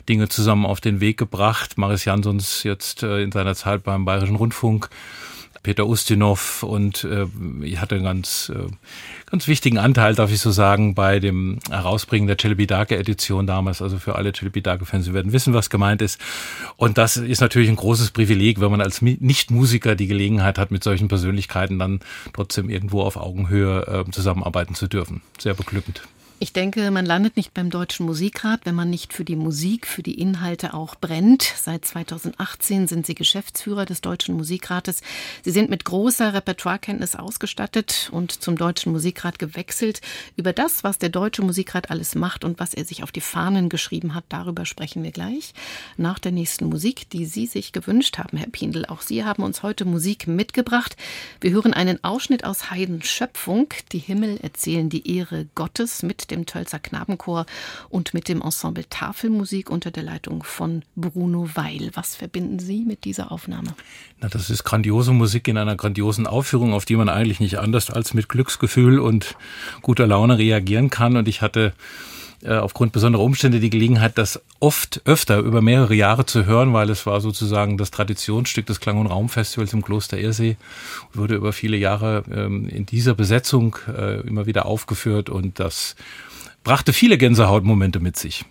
Dinge 0.07 0.29
zusammen 0.29 0.65
auf 0.65 0.79
den 0.79 1.01
Weg 1.01 1.17
gebracht. 1.17 1.77
Maris 1.77 2.05
Jansons 2.05 2.63
jetzt 2.63 3.03
äh, 3.03 3.21
in 3.21 3.33
seiner 3.33 3.53
Zeit 3.53 3.83
beim 3.83 4.05
Bayerischen 4.05 4.37
Rundfunk 4.37 4.89
Peter 5.67 5.85
Ustinov 5.85 6.63
und 6.63 7.03
äh, 7.03 7.25
ich 7.61 7.81
hatte 7.81 7.95
einen 7.95 8.05
ganz, 8.05 8.49
äh, 8.55 8.71
ganz 9.29 9.49
wichtigen 9.49 9.77
Anteil, 9.79 10.15
darf 10.15 10.31
ich 10.31 10.39
so 10.39 10.49
sagen, 10.49 10.95
bei 10.95 11.19
dem 11.19 11.59
Herausbringen 11.69 12.25
der 12.25 12.37
Celebidake 12.37 12.97
Edition 12.97 13.45
damals. 13.47 13.81
Also 13.81 13.99
für 13.99 14.15
alle 14.15 14.31
Celebidake 14.31 14.85
Fans, 14.85 15.03
Sie 15.03 15.13
werden 15.13 15.33
wissen, 15.33 15.53
was 15.53 15.69
gemeint 15.69 16.01
ist. 16.01 16.21
Und 16.77 16.97
das 16.97 17.17
ist 17.17 17.41
natürlich 17.41 17.67
ein 17.67 17.75
großes 17.75 18.11
Privileg, 18.11 18.61
wenn 18.61 18.71
man 18.71 18.79
als 18.79 19.01
Nicht-Musiker 19.01 19.97
die 19.97 20.07
Gelegenheit 20.07 20.57
hat, 20.57 20.71
mit 20.71 20.85
solchen 20.85 21.09
Persönlichkeiten 21.09 21.77
dann 21.79 21.99
trotzdem 22.31 22.69
irgendwo 22.69 23.01
auf 23.01 23.17
Augenhöhe 23.17 24.05
äh, 24.07 24.09
zusammenarbeiten 24.09 24.73
zu 24.73 24.87
dürfen. 24.87 25.21
Sehr 25.37 25.53
beglückend. 25.53 26.01
Ich 26.39 26.53
denke, 26.53 26.91
man 26.91 27.07
landet 27.07 27.35
nicht 27.35 27.55
beim 27.55 27.71
Deutschen 27.71 28.05
Musikrat, 28.05 28.59
wenn 28.65 28.75
man 28.75 28.91
nicht 28.91 29.11
für 29.11 29.25
die 29.25 29.35
Musik, 29.35 29.87
für 29.87 30.03
die 30.03 30.21
Inhalte 30.21 30.75
auch 30.75 30.93
brennt. 30.93 31.41
Seit 31.41 31.83
2018 31.83 32.87
sind 32.87 33.07
Sie 33.07 33.15
Geschäftsführer 33.15 33.85
des 33.85 34.01
Deutschen 34.01 34.35
Musikrates. 34.35 35.01
Sie 35.43 35.49
sind 35.49 35.71
mit 35.71 35.83
großer 35.83 36.35
Repertoirekenntnis 36.35 37.15
ausgestattet 37.15 38.09
und 38.11 38.31
zum 38.31 38.55
Deutschen 38.55 38.91
Musikrat 38.91 39.39
gewechselt. 39.39 40.01
Über 40.35 40.53
das, 40.53 40.83
was 40.83 40.99
der 40.99 41.09
Deutsche 41.09 41.41
Musikrat 41.41 41.89
alles 41.89 42.13
macht 42.13 42.43
und 42.43 42.59
was 42.59 42.75
er 42.75 42.85
sich 42.85 43.01
auf 43.01 43.11
die 43.11 43.21
Fahnen 43.21 43.67
geschrieben 43.67 44.13
hat, 44.13 44.25
darüber 44.29 44.67
sprechen 44.67 45.01
wir 45.01 45.11
gleich. 45.11 45.55
Nach 45.97 46.19
der 46.19 46.31
nächsten 46.31 46.65
Musik, 46.65 47.09
die 47.09 47.25
Sie 47.25 47.47
sich 47.47 47.71
gewünscht 47.71 48.19
haben, 48.19 48.37
Herr 48.37 48.51
Pindel. 48.51 48.85
Auch 48.85 49.01
Sie 49.01 49.25
haben 49.25 49.41
uns 49.41 49.63
heute 49.63 49.85
Musik 49.85 50.27
mitgebracht. 50.27 50.97
Wir 51.41 51.49
hören 51.49 51.73
einen 51.73 52.03
Ausschnitt 52.03 52.43
aus 52.43 52.69
Haydns 52.69 53.07
Schöpfung. 53.07 53.69
Die 53.91 53.97
Himmel 53.97 54.37
erzählen 54.43 54.87
die 54.87 55.17
Ehre 55.17 55.47
Gottes 55.55 56.03
mit 56.03 56.26
dem 56.31 56.45
Tölzer 56.45 56.79
Knabenchor 56.79 57.45
und 57.89 58.13
mit 58.13 58.27
dem 58.27 58.41
Ensemble 58.41 58.85
Tafelmusik 58.89 59.69
unter 59.69 59.91
der 59.91 60.03
Leitung 60.03 60.43
von 60.43 60.83
Bruno 60.95 61.49
Weil. 61.55 61.91
Was 61.93 62.15
verbinden 62.15 62.59
Sie 62.59 62.85
mit 62.85 63.05
dieser 63.05 63.31
Aufnahme? 63.31 63.75
Na, 64.19 64.29
das 64.29 64.49
ist 64.49 64.63
grandiose 64.63 65.13
Musik 65.13 65.47
in 65.47 65.57
einer 65.57 65.75
grandiosen 65.75 66.27
Aufführung, 66.27 66.73
auf 66.73 66.85
die 66.85 66.95
man 66.95 67.09
eigentlich 67.09 67.39
nicht 67.39 67.59
anders 67.59 67.89
als 67.89 68.13
mit 68.13 68.29
Glücksgefühl 68.29 68.99
und 68.99 69.35
guter 69.81 70.07
Laune 70.07 70.37
reagieren 70.37 70.89
kann. 70.89 71.17
Und 71.17 71.27
ich 71.27 71.41
hatte 71.41 71.73
aufgrund 72.45 72.91
besonderer 72.91 73.23
Umstände 73.23 73.59
die 73.59 73.69
Gelegenheit, 73.69 74.17
das 74.17 74.39
oft 74.59 75.01
öfter 75.05 75.39
über 75.39 75.61
mehrere 75.61 75.95
Jahre 75.95 76.25
zu 76.25 76.45
hören, 76.45 76.73
weil 76.73 76.89
es 76.89 77.05
war 77.05 77.19
sozusagen 77.19 77.77
das 77.77 77.91
Traditionsstück 77.91 78.65
des 78.65 78.79
Klang- 78.79 78.99
und 78.99 79.07
Raumfestivals 79.07 79.73
im 79.73 79.83
Kloster 79.83 80.17
Ersee, 80.17 80.57
wurde 81.13 81.35
über 81.35 81.51
viele 81.51 81.77
Jahre 81.77 82.23
ähm, 82.31 82.69
in 82.69 82.85
dieser 82.85 83.15
Besetzung 83.15 83.77
äh, 83.87 84.21
immer 84.21 84.45
wieder 84.45 84.65
aufgeführt 84.65 85.29
und 85.29 85.59
das 85.59 85.95
brachte 86.63 86.93
viele 86.93 87.17
Gänsehautmomente 87.17 87.99
mit 87.99 88.17
sich. 88.17 88.45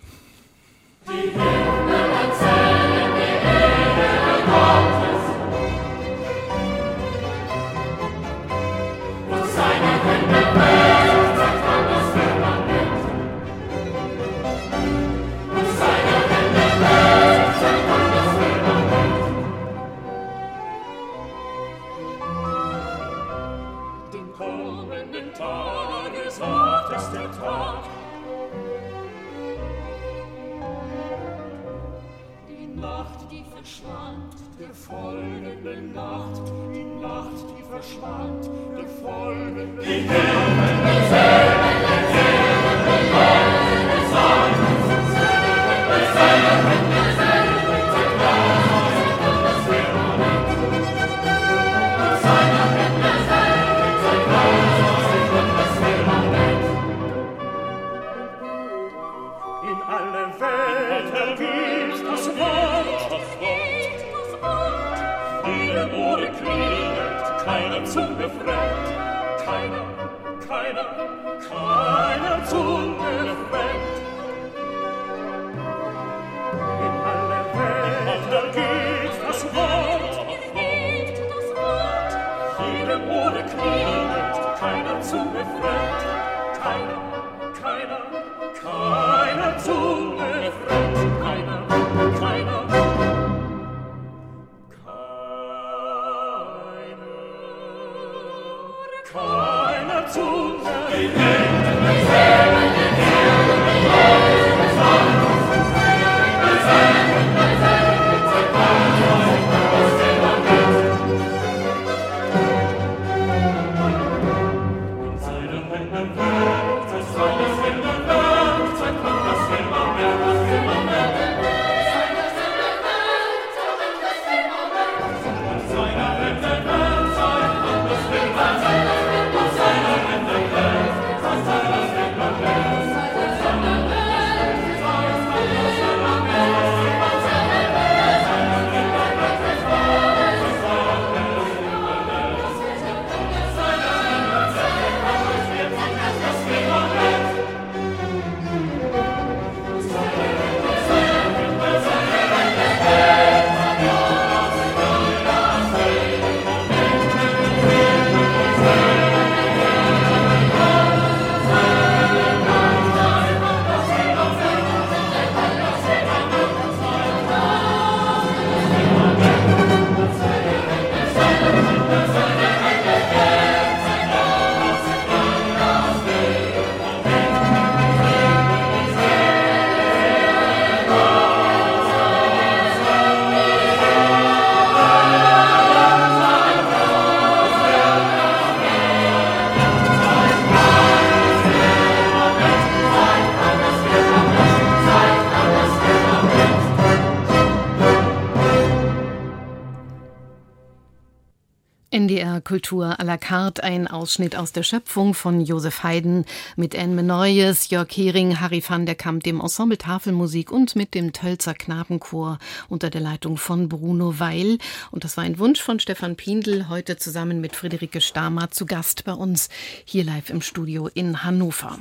NDR 202.07 202.39
Kultur 202.39 202.85
à 202.85 203.03
la 203.03 203.17
carte, 203.17 203.61
ein 203.65 203.85
Ausschnitt 203.85 204.37
aus 204.37 204.53
der 204.53 204.63
Schöpfung 204.63 205.13
von 205.13 205.41
Josef 205.41 205.83
Haydn 205.83 206.23
mit 206.55 206.73
Anne 206.73 206.95
Menoyes, 206.95 207.69
Jörg 207.69 207.89
Hering, 207.91 208.39
Harry 208.39 208.63
van 208.65 208.85
der 208.85 208.95
Kamp, 208.95 209.23
dem 209.23 209.41
Ensemble 209.41 209.77
Tafelmusik 209.77 210.49
und 210.49 210.77
mit 210.77 210.93
dem 210.93 211.11
Tölzer 211.11 211.53
Knabenchor 211.53 212.39
unter 212.69 212.89
der 212.89 213.01
Leitung 213.01 213.35
von 213.35 213.67
Bruno 213.67 214.19
Weil. 214.19 214.57
Und 214.91 215.03
das 215.03 215.17
war 215.17 215.25
ein 215.25 215.37
Wunsch 215.37 215.61
von 215.61 215.81
Stefan 215.81 216.15
Pindl, 216.15 216.69
heute 216.69 216.95
zusammen 216.95 217.41
mit 217.41 217.57
Friederike 217.57 217.99
Stamer 217.99 218.51
zu 218.51 218.65
Gast 218.65 219.03
bei 219.03 219.11
uns 219.11 219.49
hier 219.83 220.05
live 220.05 220.29
im 220.29 220.41
Studio 220.41 220.87
in 220.87 221.25
Hannover. 221.25 221.77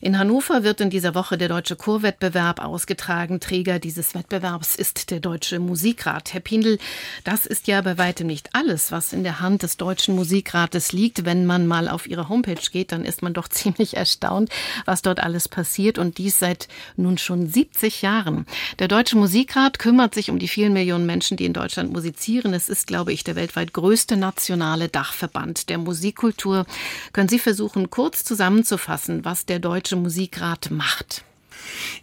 In 0.00 0.16
Hannover 0.16 0.62
wird 0.62 0.80
in 0.80 0.90
dieser 0.90 1.16
Woche 1.16 1.38
der 1.38 1.48
Deutsche 1.48 1.74
Chorwettbewerb 1.74 2.64
ausgetragen. 2.64 3.40
Träger 3.40 3.80
dieses 3.80 4.14
Wettbewerbs 4.14 4.76
ist 4.76 5.10
der 5.10 5.18
Deutsche 5.18 5.58
Musikrat. 5.58 6.34
Herr 6.34 6.40
Pindl, 6.40 6.78
das 7.24 7.46
ist 7.46 7.66
ja 7.66 7.80
bei 7.80 7.98
weitem 7.98 8.28
nicht 8.28 8.50
alles, 8.54 8.92
was 8.92 9.12
in 9.12 9.24
der 9.24 9.40
Hand 9.40 9.55
des 9.62 9.76
Deutschen 9.76 10.14
Musikrates 10.14 10.92
liegt. 10.92 11.24
Wenn 11.24 11.46
man 11.46 11.66
mal 11.66 11.88
auf 11.88 12.06
ihre 12.06 12.28
Homepage 12.28 12.60
geht, 12.70 12.92
dann 12.92 13.04
ist 13.04 13.22
man 13.22 13.34
doch 13.34 13.48
ziemlich 13.56 13.96
erstaunt, 13.96 14.50
was 14.84 15.02
dort 15.02 15.20
alles 15.20 15.48
passiert 15.48 15.98
und 15.98 16.18
dies 16.18 16.38
seit 16.38 16.68
nun 16.96 17.18
schon 17.18 17.48
70 17.48 18.02
Jahren. 18.02 18.46
Der 18.78 18.88
Deutsche 18.88 19.16
Musikrat 19.16 19.78
kümmert 19.78 20.14
sich 20.14 20.30
um 20.30 20.38
die 20.38 20.48
vielen 20.48 20.72
Millionen 20.72 21.06
Menschen, 21.06 21.36
die 21.36 21.46
in 21.46 21.52
Deutschland 21.52 21.92
musizieren. 21.92 22.54
Es 22.54 22.68
ist, 22.68 22.86
glaube 22.86 23.12
ich, 23.12 23.24
der 23.24 23.36
weltweit 23.36 23.72
größte 23.72 24.16
nationale 24.16 24.88
Dachverband 24.88 25.68
der 25.68 25.78
Musikkultur. 25.78 26.66
Können 27.12 27.28
Sie 27.28 27.38
versuchen, 27.38 27.90
kurz 27.90 28.24
zusammenzufassen, 28.24 29.24
was 29.24 29.46
der 29.46 29.58
Deutsche 29.58 29.96
Musikrat 29.96 30.70
macht? 30.70 31.24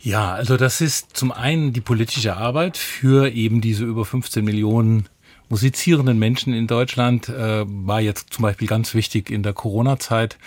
Ja, 0.01 0.33
also 0.33 0.57
das 0.57 0.81
ist 0.81 1.15
zum 1.15 1.31
einen 1.31 1.73
die 1.73 1.81
politische 1.81 2.35
Arbeit 2.35 2.77
für 2.77 3.31
eben 3.31 3.61
diese 3.61 3.85
über 3.85 4.05
15 4.05 4.43
Millionen 4.43 5.07
musizierenden 5.53 6.17
Menschen 6.17 6.51
in 6.51 6.65
Deutschland 6.65 7.29
äh, 7.29 7.63
war 7.67 8.01
jetzt 8.01 8.33
zum 8.33 8.41
Beispiel 8.41 8.67
ganz 8.67 8.95
wichtig 8.95 9.29
in 9.29 9.43
der 9.43 9.53
Corona-Zeit. 9.53 10.39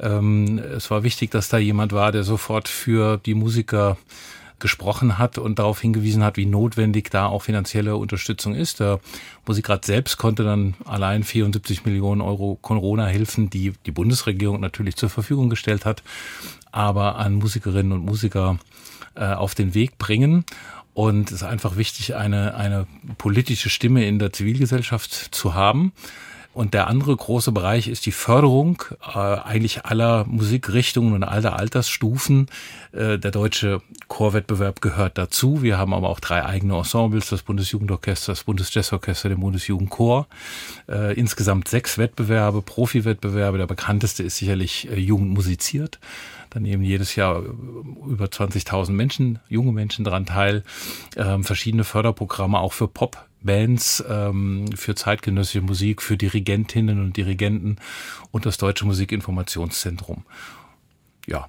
Ähm, 0.00 0.58
es 0.58 0.90
war 0.90 1.02
wichtig, 1.02 1.30
dass 1.30 1.50
da 1.50 1.58
jemand 1.58 1.92
war, 1.92 2.10
der 2.10 2.24
sofort 2.24 2.66
für 2.66 3.18
die 3.18 3.34
Musiker 3.34 3.98
gesprochen 4.58 5.18
hat 5.18 5.36
und 5.36 5.58
darauf 5.58 5.82
hingewiesen 5.82 6.24
hat, 6.24 6.38
wie 6.38 6.46
notwendig 6.46 7.10
da 7.10 7.26
auch 7.26 7.42
finanzielle 7.42 7.96
Unterstützung 7.96 8.54
ist. 8.54 8.80
Der 8.80 8.98
Musikrat 9.46 9.84
selbst 9.84 10.16
konnte 10.16 10.42
dann 10.42 10.74
allein 10.86 11.22
74 11.22 11.84
Millionen 11.84 12.22
Euro 12.22 12.58
Corona-Hilfen, 12.62 13.50
die 13.50 13.74
die 13.84 13.90
Bundesregierung 13.90 14.58
natürlich 14.58 14.96
zur 14.96 15.10
Verfügung 15.10 15.50
gestellt 15.50 15.84
hat, 15.84 16.02
aber 16.72 17.16
an 17.16 17.34
Musikerinnen 17.34 17.92
und 17.92 18.06
Musiker 18.06 18.58
äh, 19.16 19.34
auf 19.34 19.54
den 19.54 19.74
Weg 19.74 19.98
bringen. 19.98 20.46
Und 20.96 21.30
es 21.30 21.42
ist 21.42 21.42
einfach 21.42 21.76
wichtig, 21.76 22.14
eine, 22.16 22.54
eine 22.54 22.86
politische 23.18 23.68
Stimme 23.68 24.06
in 24.06 24.18
der 24.18 24.32
Zivilgesellschaft 24.32 25.12
zu 25.12 25.52
haben. 25.52 25.92
Und 26.56 26.72
der 26.72 26.86
andere 26.86 27.14
große 27.14 27.52
Bereich 27.52 27.86
ist 27.86 28.06
die 28.06 28.12
Förderung 28.12 28.82
äh, 29.06 29.18
eigentlich 29.18 29.84
aller 29.84 30.24
Musikrichtungen 30.24 31.12
und 31.12 31.22
aller 31.22 31.58
Altersstufen. 31.58 32.46
Äh, 32.92 33.18
der 33.18 33.30
deutsche 33.30 33.82
Chorwettbewerb 34.08 34.80
gehört 34.80 35.18
dazu. 35.18 35.62
Wir 35.62 35.76
haben 35.76 35.92
aber 35.92 36.08
auch 36.08 36.18
drei 36.18 36.46
eigene 36.46 36.74
Ensembles, 36.78 37.28
das 37.28 37.42
Bundesjugendorchester, 37.42 38.32
das 38.32 38.44
Bundesjazzorchester, 38.44 39.28
den 39.28 39.40
Bundesjugendchor. 39.40 40.28
Äh, 40.88 41.12
insgesamt 41.12 41.68
sechs 41.68 41.98
Wettbewerbe, 41.98 42.62
Profiwettbewerbe. 42.62 43.58
Der 43.58 43.66
bekannteste 43.66 44.22
ist 44.22 44.38
sicherlich 44.38 44.90
äh, 44.90 44.98
Jugend 44.98 45.32
musiziert. 45.32 45.98
Da 46.48 46.58
nehmen 46.58 46.84
jedes 46.84 47.16
Jahr 47.16 47.42
über 48.08 48.24
20.000 48.24 48.92
Menschen, 48.92 49.40
junge 49.50 49.72
Menschen 49.72 50.06
daran 50.06 50.24
teil. 50.24 50.62
Ähm, 51.18 51.44
verschiedene 51.44 51.84
Förderprogramme 51.84 52.58
auch 52.58 52.72
für 52.72 52.88
Popbands, 53.46 54.04
ähm, 54.08 54.66
für 54.74 54.94
zeitgenössische 54.94 55.60
Musik, 55.60 56.02
für 56.02 56.16
Dirigentinnen 56.16 57.00
und 57.00 57.16
Dirigenten 57.16 57.76
und 58.32 58.44
das 58.44 58.58
Deutsche 58.58 58.84
Musikinformationszentrum. 58.84 60.24
Ja. 61.26 61.48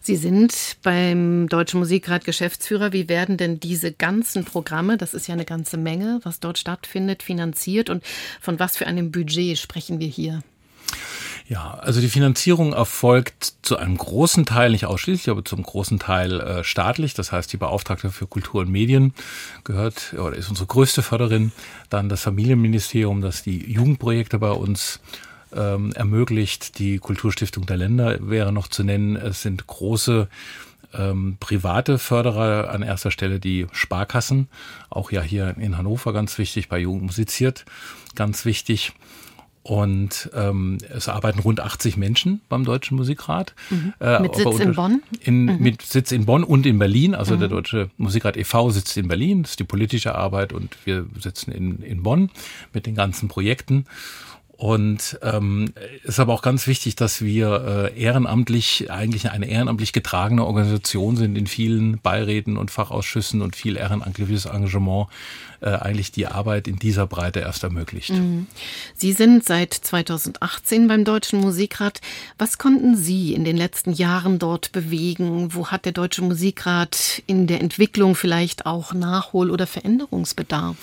Sie 0.00 0.16
sind 0.16 0.78
beim 0.82 1.48
Deutschen 1.48 1.78
Musikrat 1.80 2.24
Geschäftsführer. 2.24 2.92
Wie 2.92 3.08
werden 3.08 3.36
denn 3.36 3.60
diese 3.60 3.92
ganzen 3.92 4.44
Programme, 4.44 4.96
das 4.96 5.12
ist 5.14 5.28
ja 5.28 5.34
eine 5.34 5.44
ganze 5.44 5.76
Menge, 5.76 6.20
was 6.22 6.40
dort 6.40 6.58
stattfindet, 6.58 7.22
finanziert 7.22 7.90
und 7.90 8.02
von 8.40 8.58
was 8.58 8.76
für 8.78 8.86
einem 8.86 9.12
Budget 9.12 9.58
sprechen 9.58 10.00
wir 10.00 10.08
hier? 10.08 10.42
Ja, 11.50 11.74
also 11.80 12.00
die 12.00 12.08
Finanzierung 12.08 12.74
erfolgt 12.74 13.54
zu 13.62 13.76
einem 13.76 13.96
großen 13.96 14.46
Teil, 14.46 14.70
nicht 14.70 14.86
ausschließlich, 14.86 15.30
aber 15.30 15.44
zum 15.44 15.64
großen 15.64 15.98
Teil 15.98 16.40
äh, 16.40 16.62
staatlich. 16.62 17.12
Das 17.14 17.32
heißt, 17.32 17.52
die 17.52 17.56
Beauftragte 17.56 18.12
für 18.12 18.28
Kultur 18.28 18.60
und 18.60 18.70
Medien 18.70 19.14
gehört 19.64 20.14
oder 20.16 20.36
ist 20.36 20.48
unsere 20.48 20.68
größte 20.68 21.02
Förderin. 21.02 21.50
Dann 21.88 22.08
das 22.08 22.22
Familienministerium, 22.22 23.20
das 23.20 23.42
die 23.42 23.68
Jugendprojekte 23.68 24.38
bei 24.38 24.52
uns 24.52 25.00
ähm, 25.52 25.92
ermöglicht. 25.94 26.78
Die 26.78 26.98
Kulturstiftung 26.98 27.66
der 27.66 27.78
Länder 27.78 28.18
wäre 28.30 28.52
noch 28.52 28.68
zu 28.68 28.84
nennen. 28.84 29.16
Es 29.16 29.42
sind 29.42 29.66
große 29.66 30.28
ähm, 30.94 31.36
private 31.40 31.98
Förderer 31.98 32.70
an 32.70 32.82
erster 32.82 33.10
Stelle 33.10 33.40
die 33.40 33.66
Sparkassen, 33.72 34.46
auch 34.88 35.10
ja 35.10 35.20
hier 35.20 35.56
in 35.58 35.76
Hannover 35.76 36.12
ganz 36.12 36.38
wichtig, 36.38 36.68
bei 36.68 36.78
Jugend 36.78 37.02
musiziert 37.02 37.64
ganz 38.14 38.44
wichtig. 38.44 38.92
Und 39.62 40.30
ähm, 40.34 40.78
es 40.88 41.08
arbeiten 41.08 41.40
rund 41.40 41.60
80 41.60 41.98
Menschen 41.98 42.40
beim 42.48 42.64
Deutschen 42.64 42.96
Musikrat. 42.96 43.54
Mhm. 43.68 43.92
Äh, 44.00 44.20
mit 44.20 44.34
Sitz 44.34 44.58
in 44.58 44.74
Bonn? 44.74 45.02
In, 45.20 45.44
mhm. 45.44 45.58
Mit 45.60 45.82
Sitz 45.82 46.12
in 46.12 46.24
Bonn 46.24 46.44
und 46.44 46.64
in 46.64 46.78
Berlin. 46.78 47.14
Also 47.14 47.34
mhm. 47.36 47.40
der 47.40 47.48
Deutsche 47.48 47.90
Musikrat 47.98 48.38
e.V. 48.38 48.70
sitzt 48.70 48.96
in 48.96 49.08
Berlin, 49.08 49.42
das 49.42 49.52
ist 49.52 49.60
die 49.60 49.64
politische 49.64 50.14
Arbeit 50.14 50.54
und 50.54 50.76
wir 50.86 51.04
sitzen 51.18 51.52
in, 51.52 51.82
in 51.82 52.02
Bonn 52.02 52.30
mit 52.72 52.86
den 52.86 52.94
ganzen 52.94 53.28
Projekten. 53.28 53.84
Und 54.60 55.18
ähm, 55.22 55.72
ist 56.04 56.20
aber 56.20 56.34
auch 56.34 56.42
ganz 56.42 56.66
wichtig, 56.66 56.94
dass 56.94 57.22
wir 57.22 57.90
äh, 57.94 57.98
ehrenamtlich, 57.98 58.90
eigentlich 58.90 59.30
eine 59.30 59.46
ehrenamtlich 59.46 59.94
getragene 59.94 60.44
Organisation 60.44 61.16
sind 61.16 61.34
in 61.36 61.46
vielen 61.46 61.98
Beiräten 61.98 62.58
und 62.58 62.70
Fachausschüssen 62.70 63.40
und 63.40 63.56
viel 63.56 63.78
ehrenamtliches 63.78 64.44
Engagement 64.44 65.06
äh, 65.62 65.70
eigentlich 65.70 66.12
die 66.12 66.26
Arbeit 66.26 66.68
in 66.68 66.76
dieser 66.76 67.06
Breite 67.06 67.40
erst 67.40 67.62
ermöglicht. 67.62 68.10
Mhm. 68.10 68.48
Sie 68.94 69.12
sind 69.12 69.46
seit 69.46 69.72
2018 69.72 70.88
beim 70.88 71.06
Deutschen 71.06 71.40
Musikrat. 71.40 72.02
Was 72.36 72.58
konnten 72.58 72.98
Sie 72.98 73.32
in 73.32 73.44
den 73.44 73.56
letzten 73.56 73.94
Jahren 73.94 74.38
dort 74.38 74.72
bewegen? 74.72 75.54
Wo 75.54 75.68
hat 75.68 75.86
der 75.86 75.92
Deutsche 75.92 76.20
Musikrat 76.20 77.22
in 77.26 77.46
der 77.46 77.62
Entwicklung 77.62 78.14
vielleicht 78.14 78.66
auch 78.66 78.92
Nachhol- 78.92 79.50
oder 79.50 79.66
Veränderungsbedarf? 79.66 80.76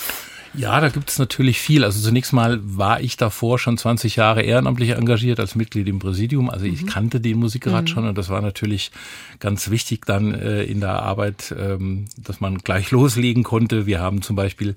Ja, 0.58 0.82
da 0.82 0.89
gibt 0.89 1.12
es 1.12 1.20
natürlich 1.20 1.60
viel. 1.60 1.84
Also 1.84 2.01
zunächst 2.01 2.34
mal 2.34 2.60
war 2.64 2.99
ich 2.99 3.16
davor 3.16 3.60
schon 3.60 3.78
20 3.78 4.16
Jahre 4.16 4.41
ehrenamtlich 4.41 4.89
engagiert 4.89 5.39
als 5.39 5.53
Mitglied 5.53 5.88
im 5.88 5.99
Präsidium. 5.99 6.49
Also 6.49 6.66
ich 6.66 6.82
mhm. 6.82 6.88
kannte 6.88 7.22
den 7.22 7.38
Musikrat 7.38 7.84
mhm. 7.84 7.88
schon 7.88 8.08
und 8.08 8.18
das 8.18 8.30
war 8.30 8.41
natürlich 8.41 8.91
ganz 9.39 9.70
wichtig 9.70 10.08
dann 10.08 10.34
äh, 10.34 10.64
in 10.64 10.80
der 10.80 11.03
Arbeit, 11.03 11.53
ähm, 11.55 12.05
dass 12.18 12.39
man 12.39 12.58
gleich 12.58 12.89
loslegen 12.97 13.43
konnte. 13.43 13.86
Wir 13.86 13.99
haben 13.99 14.24
zum 14.24 14.36
Beispiel 14.36 14.74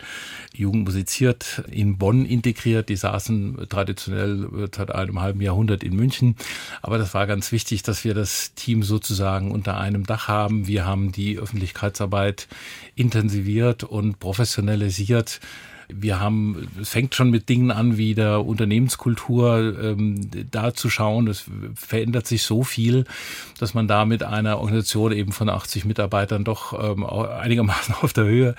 Jugend 0.52 0.84
musiziert 0.84 1.62
in 1.70 1.96
Bonn 1.96 2.26
integriert. 2.26 2.90
Die 2.90 2.96
saßen 2.96 3.66
traditionell 3.70 4.48
seit 4.76 4.94
einem 4.94 5.20
halben 5.22 5.40
Jahrhundert 5.40 5.82
in 5.82 5.96
München. 5.96 6.36
Aber 6.82 6.98
das 6.98 7.14
war 7.14 7.26
ganz 7.26 7.52
wichtig, 7.52 7.82
dass 7.82 8.04
wir 8.04 8.12
das 8.12 8.52
Team 8.54 8.82
sozusagen 8.82 9.50
unter 9.50 9.78
einem 9.78 10.04
Dach 10.04 10.28
haben. 10.28 10.66
Wir 10.66 10.84
haben 10.84 11.10
die 11.10 11.38
Öffentlichkeitsarbeit 11.38 12.48
intensiviert 12.96 13.82
und 13.82 14.20
professionalisiert. 14.20 15.40
Wir 15.92 16.20
haben, 16.20 16.68
es 16.80 16.90
fängt 16.90 17.14
schon 17.14 17.30
mit 17.30 17.48
Dingen 17.48 17.70
an 17.70 17.96
wie 17.96 18.14
der 18.14 18.44
Unternehmenskultur, 18.44 19.76
ähm, 19.82 20.30
da 20.50 20.74
zu 20.74 20.90
schauen. 20.90 21.28
Es 21.28 21.44
verändert 21.74 22.26
sich 22.26 22.42
so 22.42 22.62
viel, 22.62 23.04
dass 23.58 23.74
man 23.74 23.88
da 23.88 24.04
mit 24.04 24.22
einer 24.22 24.58
Organisation 24.58 25.12
eben 25.12 25.32
von 25.32 25.48
80 25.48 25.84
Mitarbeitern 25.84 26.44
doch 26.44 26.72
ähm, 26.72 27.04
einigermaßen 27.04 27.94
auf 28.02 28.12
der 28.12 28.24
Höhe 28.24 28.54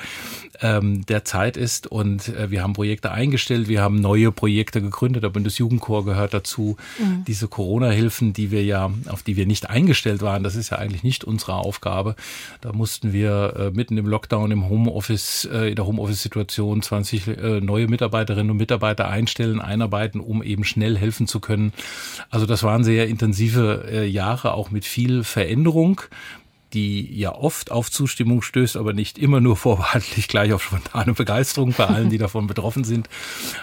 ähm, 0.62 1.06
der 1.06 1.26
Zeit 1.26 1.58
ist. 1.58 1.88
Und 1.88 2.30
äh, 2.30 2.52
wir 2.52 2.64
haben 2.64 2.74
Projekte 2.74 3.12
eingestellt, 3.12 3.68
wir 3.68 3.82
haben 3.82 4.00
neue 4.00 4.32
Projekte 4.32 4.82
gegründet. 4.82 5.24
Der 5.24 5.30
Bundesjugendchor 5.30 6.06
gehört 6.06 6.34
dazu. 6.34 6.78
Mhm. 7.00 7.24
Diese 7.26 7.48
Corona-Hilfen, 7.48 8.34
die 8.34 8.52
wir 8.52 8.64
ja, 8.64 8.92
auf 9.08 9.24
die 9.24 9.36
wir 9.36 9.46
nicht 9.46 9.70
eingestellt 9.70 10.22
waren, 10.22 10.44
das 10.44 10.56
ist 10.56 10.70
ja 10.70 10.78
eigentlich 10.78 11.04
nicht 11.04 11.24
unsere 11.24 11.56
Aufgabe. 11.56 12.16
Da 12.62 12.74
mussten 12.74 13.14
wir 13.14 13.54
äh, 13.58 13.72
mitten 13.72 13.98
im 13.98 14.08
Lockdown, 14.08 14.52
im 14.52 14.70
Homeoffice, 14.70 15.50
äh, 15.52 15.70
in 15.70 15.76
der 15.76 15.86
Homeoffice-Situation 15.86 16.82
20 16.82 17.28
äh, 17.28 17.62
neue 17.62 17.88
Mitarbeiterinnen 17.88 18.52
und 18.52 18.58
Mitarbeiter 18.58 19.08
einstellen, 19.08 19.60
einarbeiten, 19.60 20.22
um 20.22 20.44
eben 20.44 20.64
schnell 20.64 20.98
helfen 20.98 21.28
zu 21.28 21.40
können. 21.40 21.74
Also 22.30 22.46
das 22.46 22.64
waren 22.64 22.84
sehr 22.84 23.08
intensive 23.08 23.86
äh, 23.92 24.06
Jahre, 24.06 24.54
auch 24.54 24.72
mit 24.72 24.86
viel 24.86 25.24
Veränderung 25.24 26.02
die 26.74 27.18
ja 27.18 27.36
oft 27.36 27.72
auf 27.72 27.92
Zustimmung 27.92 28.42
stößt, 28.42 28.78
aber 28.78 28.94
nicht 28.94 29.18
immer 29.18 29.42
nur 29.42 29.58
vorbehaltlich 29.62 30.28
gleich 30.28 30.54
auf 30.54 30.64
spontane 30.64 31.14
Begeisterung 31.14 31.74
bei 31.78 31.86
allen, 31.86 32.10
die 32.10 32.18
davon 32.18 32.48
betroffen 32.48 32.84
sind. 32.84 33.10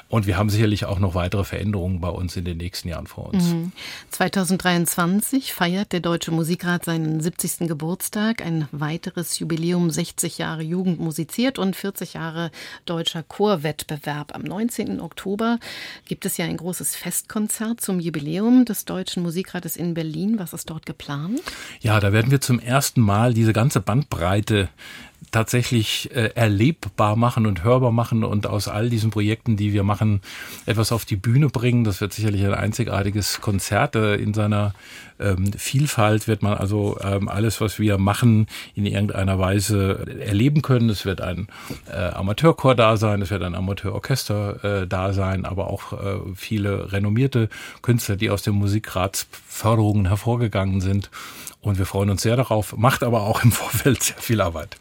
Und 0.09 0.27
wir 0.27 0.37
haben 0.37 0.51
sicherlich 0.51 0.85
auch 0.85 0.99
noch 0.99 1.15
weitere 1.15 1.45
Veränderungen 1.45 2.01
bei 2.01 2.09
uns 2.09 2.37
in 2.37 2.45
den 2.45 2.59
nächsten 2.59 2.89
Jahren 2.89 3.07
vor 3.07 3.33
uns. 3.33 3.55
2023 4.11 5.51
mhm. 5.51 5.55
feiert 5.55 5.93
der 5.93 6.01
Deutsche 6.01 6.31
Musikrat 6.31 6.85
seinen 6.85 7.21
70. 7.21 7.69
Geburtstag, 7.69 8.45
ein 8.45 8.69
weiteres 8.73 9.39
Jubiläum, 9.39 9.91
60 9.91 10.39
Jahre 10.39 10.63
Jugend 10.63 11.01
musiziert 11.01 11.59
und 11.59 11.77
40 11.77 12.15
Jahre 12.15 12.51
deutscher 12.87 13.23
Chorwettbewerb. 13.23 14.35
Am 14.35 14.43
19. 14.43 15.01
Oktober 15.01 15.59
gibt 16.07 16.27
es 16.27 16.37
ja 16.37 16.45
ein 16.45 16.57
großes 16.57 16.97
Festkonzert 16.97 17.81
zum 17.81 18.01
Jubiläum 18.01 18.65
des 18.65 18.85
Deutschen 18.85 19.23
Musikrates 19.23 19.77
in 19.77 19.95
Berlin. 19.95 20.39
Was 20.39 20.53
ist 20.53 20.71
dort 20.71 20.87
geplant? 20.87 21.41
Ja, 21.81 22.01
da 22.01 22.13
werden 22.13 22.31
wir 22.31 22.41
zum 22.41 22.59
ersten 22.59 22.98
Mal 23.01 23.35
diese 23.35 23.53
ganze 23.53 23.81
Bandbreite 23.81 24.69
tatsächlich 25.31 26.11
äh, 26.15 26.31
erlebbar 26.35 27.17
machen 27.17 27.47
und 27.47 27.65
hörbar 27.65 27.93
machen 27.93 28.25
und 28.25 28.47
aus 28.47 28.69
all 28.69 28.89
diesen 28.89 29.11
Projekten, 29.11 29.57
die 29.57 29.73
wir 29.73 29.83
machen, 29.83 30.21
etwas 30.67 30.93
auf 30.93 31.05
die 31.05 31.17
Bühne 31.17 31.49
bringen. 31.49 31.85
Das 31.85 32.01
wird 32.01 32.13
sicherlich 32.13 32.45
ein 32.45 32.55
einzigartiges 32.55 33.41
Konzert. 33.41 33.95
Äh, 33.95 34.17
in 34.17 34.33
seiner 34.33 34.73
ähm, 35.21 35.53
Vielfalt 35.53 36.29
wird 36.29 36.43
man 36.43 36.55
also 36.55 36.99
ähm, 37.03 37.29
alles, 37.29 37.61
was 37.61 37.79
wir 37.79 37.99
machen, 37.99 38.47
in 38.75 38.87
irgendeiner 38.87 39.39
Weise 39.39 40.07
erleben 40.21 40.63
können. 40.63 40.89
Es 40.89 41.05
wird 41.05 41.21
ein 41.21 41.49
äh, 41.91 41.97
Amateurchor 41.97 42.75
da 42.75 42.97
sein, 42.97 43.21
es 43.21 43.31
wird 43.31 43.43
ein 43.43 43.55
Amateurorchester 43.55 44.83
äh, 44.83 44.87
da 44.87 45.13
sein, 45.13 45.45
aber 45.45 45.69
auch 45.69 45.93
äh, 45.93 46.21
viele 46.35 46.93
renommierte 46.93 47.49
Künstler, 47.83 48.17
die 48.17 48.31
aus 48.31 48.43
den 48.43 48.55
Musikratsförderungen 48.55 50.07
hervorgegangen 50.07 50.81
sind. 50.81 51.11
Und 51.61 51.79
wir 51.79 51.87
freuen 51.87 52.11
uns 52.11 52.23
sehr 52.23 52.37
darauf, 52.37 52.77
macht 52.77 53.03
aber 53.03 53.23
auch 53.23 53.43
im 53.43 53.53
Vorfeld 53.53 54.03
sehr 54.03 54.19
viel 54.19 54.41
Arbeit. 54.41 54.77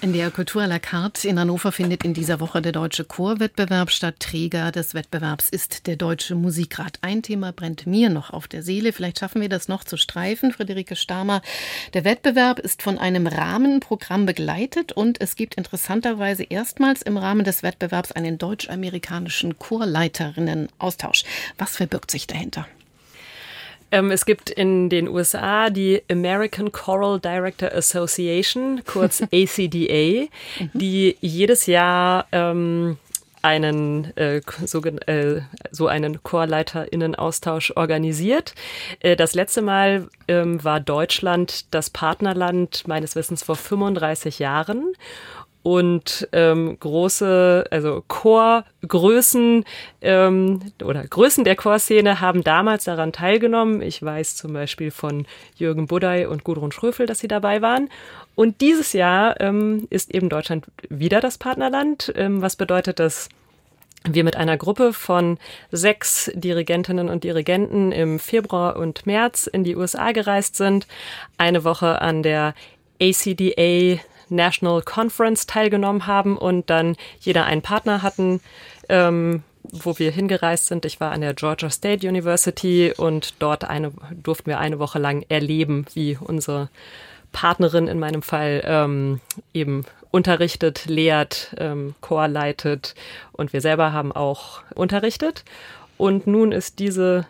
In 0.00 0.12
der 0.12 0.30
Kultur 0.30 0.62
à 0.62 0.68
la 0.68 0.78
carte 0.78 1.26
in 1.26 1.40
Hannover 1.40 1.72
findet 1.72 2.04
in 2.04 2.14
dieser 2.14 2.38
Woche 2.38 2.62
der 2.62 2.70
Deutsche 2.70 3.02
Chorwettbewerb 3.02 3.90
statt. 3.90 4.20
Träger 4.20 4.70
des 4.70 4.94
Wettbewerbs 4.94 5.48
ist 5.48 5.88
der 5.88 5.96
Deutsche 5.96 6.36
Musikrat. 6.36 7.00
Ein 7.02 7.24
Thema 7.24 7.52
brennt 7.52 7.84
mir 7.84 8.08
noch 8.08 8.30
auf 8.30 8.46
der 8.46 8.62
Seele. 8.62 8.92
Vielleicht 8.92 9.18
schaffen 9.18 9.40
wir 9.40 9.48
das 9.48 9.66
noch 9.66 9.82
zu 9.82 9.96
streifen. 9.96 10.52
Friederike 10.52 10.94
Stamer. 10.94 11.42
Der 11.94 12.04
Wettbewerb 12.04 12.60
ist 12.60 12.80
von 12.80 12.96
einem 12.96 13.26
Rahmenprogramm 13.26 14.24
begleitet 14.24 14.92
und 14.92 15.20
es 15.20 15.34
gibt 15.34 15.56
interessanterweise 15.56 16.44
erstmals 16.44 17.02
im 17.02 17.16
Rahmen 17.16 17.42
des 17.42 17.64
Wettbewerbs 17.64 18.12
einen 18.12 18.38
deutsch-amerikanischen 18.38 19.58
Chorleiterinnen-Austausch. 19.58 21.24
Was 21.58 21.74
verbirgt 21.74 22.12
sich 22.12 22.28
dahinter? 22.28 22.68
Ähm, 23.90 24.10
es 24.10 24.26
gibt 24.26 24.50
in 24.50 24.88
den 24.88 25.08
USA 25.08 25.70
die 25.70 26.02
American 26.10 26.72
Choral 26.72 27.18
Director 27.20 27.72
Association, 27.72 28.82
kurz 28.86 29.22
ACDA, 29.32 30.28
mhm. 30.60 30.70
die 30.74 31.16
jedes 31.20 31.66
Jahr 31.66 32.26
ähm, 32.32 32.98
einen 33.42 34.16
äh, 34.16 34.40
so, 34.66 34.82
äh, 34.84 35.40
so 35.70 35.86
einen 35.86 36.22
Chorleiterinnen-Austausch 36.22 37.72
organisiert. 37.76 38.54
Äh, 39.00 39.16
das 39.16 39.34
letzte 39.34 39.62
Mal 39.62 40.08
ähm, 40.26 40.62
war 40.64 40.80
Deutschland 40.80 41.72
das 41.72 41.90
Partnerland 41.90 42.86
meines 42.86 43.16
Wissens 43.16 43.42
vor 43.42 43.56
35 43.56 44.38
Jahren 44.38 44.92
und 45.62 46.28
ähm, 46.32 46.78
große, 46.78 47.66
also 47.70 48.02
Chorgrößen 48.08 49.64
ähm, 50.00 50.60
oder 50.82 51.04
Größen 51.06 51.44
der 51.44 51.56
Chorszene 51.56 52.20
haben 52.20 52.44
damals 52.44 52.84
daran 52.84 53.12
teilgenommen. 53.12 53.82
Ich 53.82 54.02
weiß 54.02 54.36
zum 54.36 54.52
Beispiel 54.52 54.90
von 54.90 55.26
Jürgen 55.56 55.86
Budday 55.86 56.26
und 56.26 56.44
Gudrun 56.44 56.72
Schröfel, 56.72 57.06
dass 57.06 57.18
sie 57.18 57.28
dabei 57.28 57.60
waren. 57.60 57.90
Und 58.34 58.60
dieses 58.60 58.92
Jahr 58.92 59.40
ähm, 59.40 59.88
ist 59.90 60.14
eben 60.14 60.28
Deutschland 60.28 60.66
wieder 60.88 61.20
das 61.20 61.38
Partnerland. 61.38 62.12
Ähm, 62.16 62.40
was 62.40 62.56
bedeutet 62.56 62.98
das? 62.98 63.28
wir 64.04 64.22
mit 64.24 64.36
einer 64.36 64.56
Gruppe 64.56 64.92
von 64.92 65.38
sechs 65.72 66.30
Dirigentinnen 66.34 67.08
und 67.08 67.24
Dirigenten 67.24 67.92
im 67.92 68.18
Februar 68.20 68.76
und 68.76 69.06
März 69.06 69.48
in 69.48 69.64
die 69.64 69.76
USA 69.76 70.12
gereist 70.12 70.56
sind, 70.56 70.86
eine 71.36 71.64
Woche 71.64 72.00
an 72.00 72.22
der 72.22 72.54
ACDA 73.00 74.00
National 74.30 74.82
Conference 74.82 75.46
teilgenommen 75.46 76.06
haben 76.06 76.36
und 76.36 76.70
dann 76.70 76.96
jeder 77.20 77.44
einen 77.44 77.62
Partner 77.62 78.02
hatten, 78.02 78.40
ähm, 78.88 79.42
wo 79.70 79.98
wir 79.98 80.10
hingereist 80.10 80.66
sind. 80.66 80.84
Ich 80.84 81.00
war 81.00 81.12
an 81.12 81.20
der 81.20 81.34
Georgia 81.34 81.70
State 81.70 82.06
University 82.06 82.92
und 82.96 83.34
dort 83.38 83.64
eine, 83.64 83.92
durften 84.10 84.46
wir 84.46 84.58
eine 84.58 84.78
Woche 84.78 84.98
lang 84.98 85.24
erleben, 85.28 85.86
wie 85.94 86.16
unsere 86.20 86.68
Partnerin 87.32 87.88
in 87.88 87.98
meinem 87.98 88.22
Fall 88.22 88.62
ähm, 88.64 89.20
eben 89.52 89.84
unterrichtet, 90.10 90.86
lehrt, 90.86 91.54
ähm, 91.58 91.94
Chor 92.00 92.28
leitet 92.28 92.94
und 93.32 93.52
wir 93.52 93.60
selber 93.60 93.92
haben 93.92 94.12
auch 94.12 94.62
unterrichtet. 94.74 95.44
Und 95.98 96.26
nun 96.26 96.52
ist 96.52 96.78
diese 96.78 97.26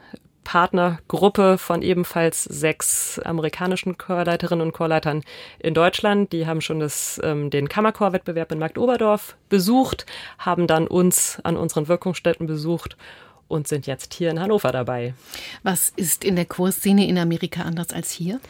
Partnergruppe 0.49 1.59
von 1.59 1.83
ebenfalls 1.83 2.43
sechs 2.45 3.19
amerikanischen 3.19 3.99
Chorleiterinnen 3.99 4.67
und 4.67 4.73
Chorleitern 4.73 5.23
in 5.59 5.75
Deutschland. 5.75 6.33
Die 6.33 6.47
haben 6.47 6.63
schon 6.63 6.81
das, 6.81 7.21
ähm, 7.23 7.51
den 7.51 7.69
Kammerchorwettbewerb 7.69 8.51
in 8.53 8.59
Marktoberdorf 8.59 9.37
besucht, 9.51 10.07
haben 10.39 10.67
dann 10.67 10.87
uns 10.87 11.39
an 11.43 11.59
unseren 11.59 11.87
Wirkungsstätten 11.87 12.47
besucht 12.47 12.97
und 13.47 13.69
sind 13.69 13.87
jetzt 13.87 14.15
hier 14.15 14.31
in 14.31 14.41
Hannover 14.41 14.73
dabei. 14.73 15.13
Was 15.65 15.93
ist 15.97 16.25
in 16.25 16.35
der 16.35 16.47
Chorszene 16.47 17.07
in 17.07 17.19
Amerika 17.19 17.65
anders 17.65 17.93
als 17.93 18.11
hier? 18.11 18.41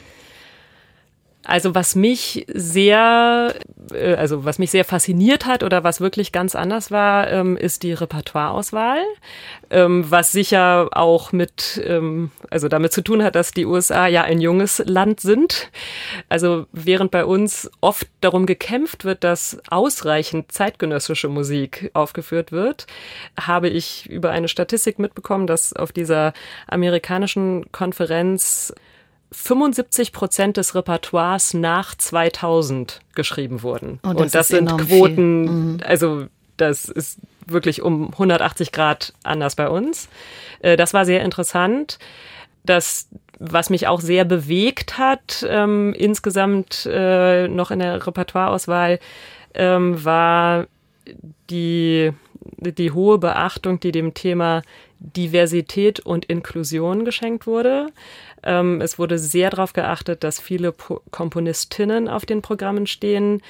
Also 1.49 1.75
was 1.75 1.95
mich 1.95 2.45
sehr, 2.53 3.55
äh, 3.95 4.15
also 4.17 4.45
was 4.45 4.59
mich 4.59 4.71
sehr 4.71 4.85
fasziniert 4.85 5.47
hat 5.47 5.63
oder 5.63 5.83
was 5.83 5.99
wirklich 5.99 6.31
ganz 6.31 6.55
anders 6.55 6.91
war, 6.91 7.31
ähm, 7.31 7.57
ist 7.57 7.83
die 7.85 7.95
Repertoireauswahl, 7.95 9.01
ähm, 9.71 10.05
was 10.11 10.31
sicher 10.31 10.91
auch 10.93 11.33
mit, 11.33 11.81
ähm, 11.87 12.31
also 12.51 12.69
damit 12.69 12.93
zu 12.93 13.01
tun 13.01 13.23
hat, 13.23 13.35
dass 13.35 13.53
die 13.53 13.65
USA 13.65 14.07
ja 14.07 14.25
ein 14.25 14.43
junges 14.43 14.83
Land 14.85 15.21
sind. 15.21 15.71
Also 16.29 16.67
während 16.73 17.13
bei 17.13 17.25
uns 17.25 17.71
oft 17.81 18.07
darum 18.21 18.45
gekämpft 18.45 19.07
wird, 19.07 19.25
dass 19.25 19.59
ausreichend 19.71 20.53
zeitgenössische 20.53 21.29
Musik 21.29 21.91
aufgeführt 21.95 22.53
wird, 22.53 22.87
habe 23.41 23.71
ich 23.71 24.05
über 24.11 24.33
eine 24.33 24.49
Statistik 24.49 24.99
mitbekommen, 24.99 25.47
dass 25.47 25.73
auf 25.73 25.93
dieser 25.93 26.35
amerikanischen 26.67 27.73
Konferenz 27.73 28.75
75 29.31 30.13
Prozent 30.13 30.57
des 30.57 30.75
Repertoires 30.75 31.55
nach 31.55 31.95
2000 31.95 33.01
geschrieben 33.15 33.63
wurden. 33.63 34.01
Oh, 34.03 34.13
das 34.13 34.23
und 34.23 34.35
das 34.35 34.49
sind 34.49 34.79
Quoten, 34.79 35.73
mhm. 35.73 35.81
also 35.85 36.27
das 36.57 36.87
ist 36.87 37.19
wirklich 37.47 37.83
um 37.83 38.11
180 38.13 38.73
Grad 38.73 39.13
anders 39.23 39.57
bei 39.57 39.69
uns. 39.69 40.09
Äh, 40.61 40.77
das 40.77 40.95
war 40.95 41.05
sehr 41.05 41.23
interessant. 41.23 41.99
Das, 42.65 43.09
was 43.39 43.71
mich 43.71 43.87
auch 43.87 44.01
sehr 44.01 44.25
bewegt 44.25 44.99
hat, 44.99 45.47
ähm, 45.49 45.95
insgesamt 45.97 46.89
äh, 46.91 47.49
noch 47.49 47.71
in 47.71 47.79
der 47.79 48.07
Repertoireauswahl, 48.07 48.99
ähm, 49.55 50.05
war 50.05 50.67
die, 51.49 52.13
die 52.59 52.91
hohe 52.91 53.19
Beachtung, 53.19 53.81
die 53.81 53.93
dem 53.93 54.15
Thema 54.15 54.63
Diversität 55.01 56.01
und 56.01 56.25
Inklusion 56.25 57.05
geschenkt 57.05 57.47
wurde. 57.47 57.89
Ähm, 58.43 58.81
es 58.81 58.99
wurde 58.99 59.19
sehr 59.19 59.51
darauf 59.51 59.73
geachtet, 59.73 60.25
dass 60.25 60.41
viele 60.41 60.73
po 60.73 61.01
Komponistinnen 61.11 62.09
auf 62.09 62.27
den 62.27 62.43
Programmen 62.43 62.87
stehen, 62.87 63.43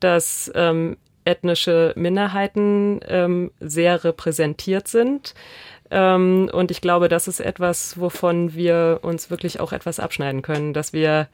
dass 0.00 0.50
ähm, 0.54 0.96
ethnische 1.24 1.92
Minderheiten 1.96 3.00
ähm, 3.06 3.50
sehr 3.60 4.04
repräsentiert 4.04 4.88
sind. 4.88 5.34
Ähm, 5.90 6.50
und 6.52 6.70
ich 6.70 6.80
glaube, 6.80 7.08
das 7.08 7.28
ist 7.28 7.40
etwas, 7.40 7.98
wovon 7.98 8.54
wir 8.54 9.00
uns 9.02 9.30
wirklich 9.30 9.60
auch 9.60 9.72
etwas 9.72 10.00
abschneiden 10.00 10.42
können, 10.42 10.72
dass 10.72 10.92
wir 10.92 11.28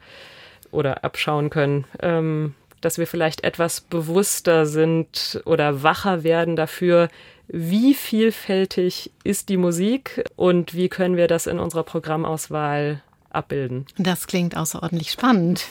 oder 0.71 1.03
abschauen 1.03 1.49
können, 1.49 1.85
ähm, 2.01 2.53
dass 2.81 2.97
wir 2.97 3.07
vielleicht 3.07 3.43
etwas 3.43 3.81
bewusster 3.81 4.65
sind 4.65 5.41
oder 5.45 5.83
wacher 5.83 6.23
werden 6.23 6.55
dafür, 6.55 7.09
wie 7.47 7.93
vielfältig 7.93 9.11
ist 9.23 9.49
die 9.49 9.57
Musik 9.57 10.23
und 10.35 10.73
wie 10.73 10.89
können 10.89 11.17
wir 11.17 11.27
das 11.27 11.47
in 11.47 11.59
unserer 11.59 11.83
Programmauswahl 11.83 13.01
abbilden. 13.29 13.85
Das 13.97 14.27
klingt 14.27 14.57
außerordentlich 14.57 15.11
spannend. 15.11 15.67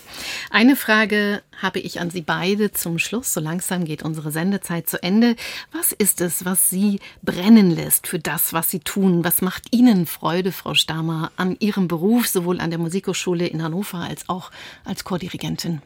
Eine 0.50 0.76
Frage 0.76 1.42
habe 1.60 1.80
ich 1.80 2.00
an 2.00 2.10
Sie 2.10 2.20
beide 2.22 2.72
zum 2.72 2.98
Schluss. 2.98 3.32
So 3.34 3.40
langsam 3.40 3.84
geht 3.84 4.02
unsere 4.02 4.30
Sendezeit 4.30 4.88
zu 4.88 5.02
Ende. 5.02 5.36
Was 5.72 5.92
ist 5.92 6.20
es, 6.20 6.44
was 6.44 6.70
Sie 6.70 7.00
brennen 7.22 7.70
lässt 7.70 8.06
für 8.06 8.18
das, 8.18 8.52
was 8.52 8.70
Sie 8.70 8.80
tun? 8.80 9.24
Was 9.24 9.42
macht 9.42 9.74
Ihnen 9.74 10.06
Freude, 10.06 10.52
Frau 10.52 10.74
Stamer, 10.74 11.32
an 11.36 11.56
Ihrem 11.58 11.88
Beruf, 11.88 12.28
sowohl 12.28 12.60
an 12.60 12.70
der 12.70 12.78
Musikhochschule 12.78 13.46
in 13.46 13.62
Hannover 13.62 13.98
als 13.98 14.28
auch 14.28 14.50
als 14.84 15.04
Chordirigentin? 15.04 15.82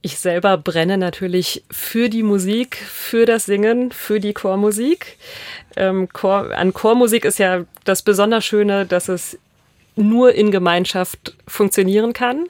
Ich 0.00 0.18
selber 0.18 0.56
brenne 0.56 0.96
natürlich 0.96 1.64
für 1.70 2.08
die 2.08 2.22
Musik, 2.22 2.76
für 2.76 3.26
das 3.26 3.46
Singen, 3.46 3.90
für 3.90 4.20
die 4.20 4.32
Chormusik. 4.32 5.18
Ähm, 5.76 6.08
Chor, 6.12 6.52
an 6.56 6.72
Chormusik 6.72 7.24
ist 7.24 7.38
ja 7.38 7.64
das 7.84 8.02
besonders 8.02 8.44
Schöne, 8.44 8.86
dass 8.86 9.08
es 9.08 9.38
nur 9.96 10.34
in 10.34 10.52
Gemeinschaft 10.52 11.36
funktionieren 11.48 12.12
kann. 12.12 12.46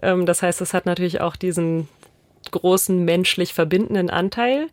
Ähm, 0.00 0.26
das 0.26 0.42
heißt, 0.42 0.60
es 0.60 0.74
hat 0.74 0.86
natürlich 0.86 1.20
auch 1.20 1.34
diesen 1.34 1.88
großen 2.52 3.04
menschlich 3.04 3.52
verbindenden 3.52 4.08
Anteil. 4.08 4.68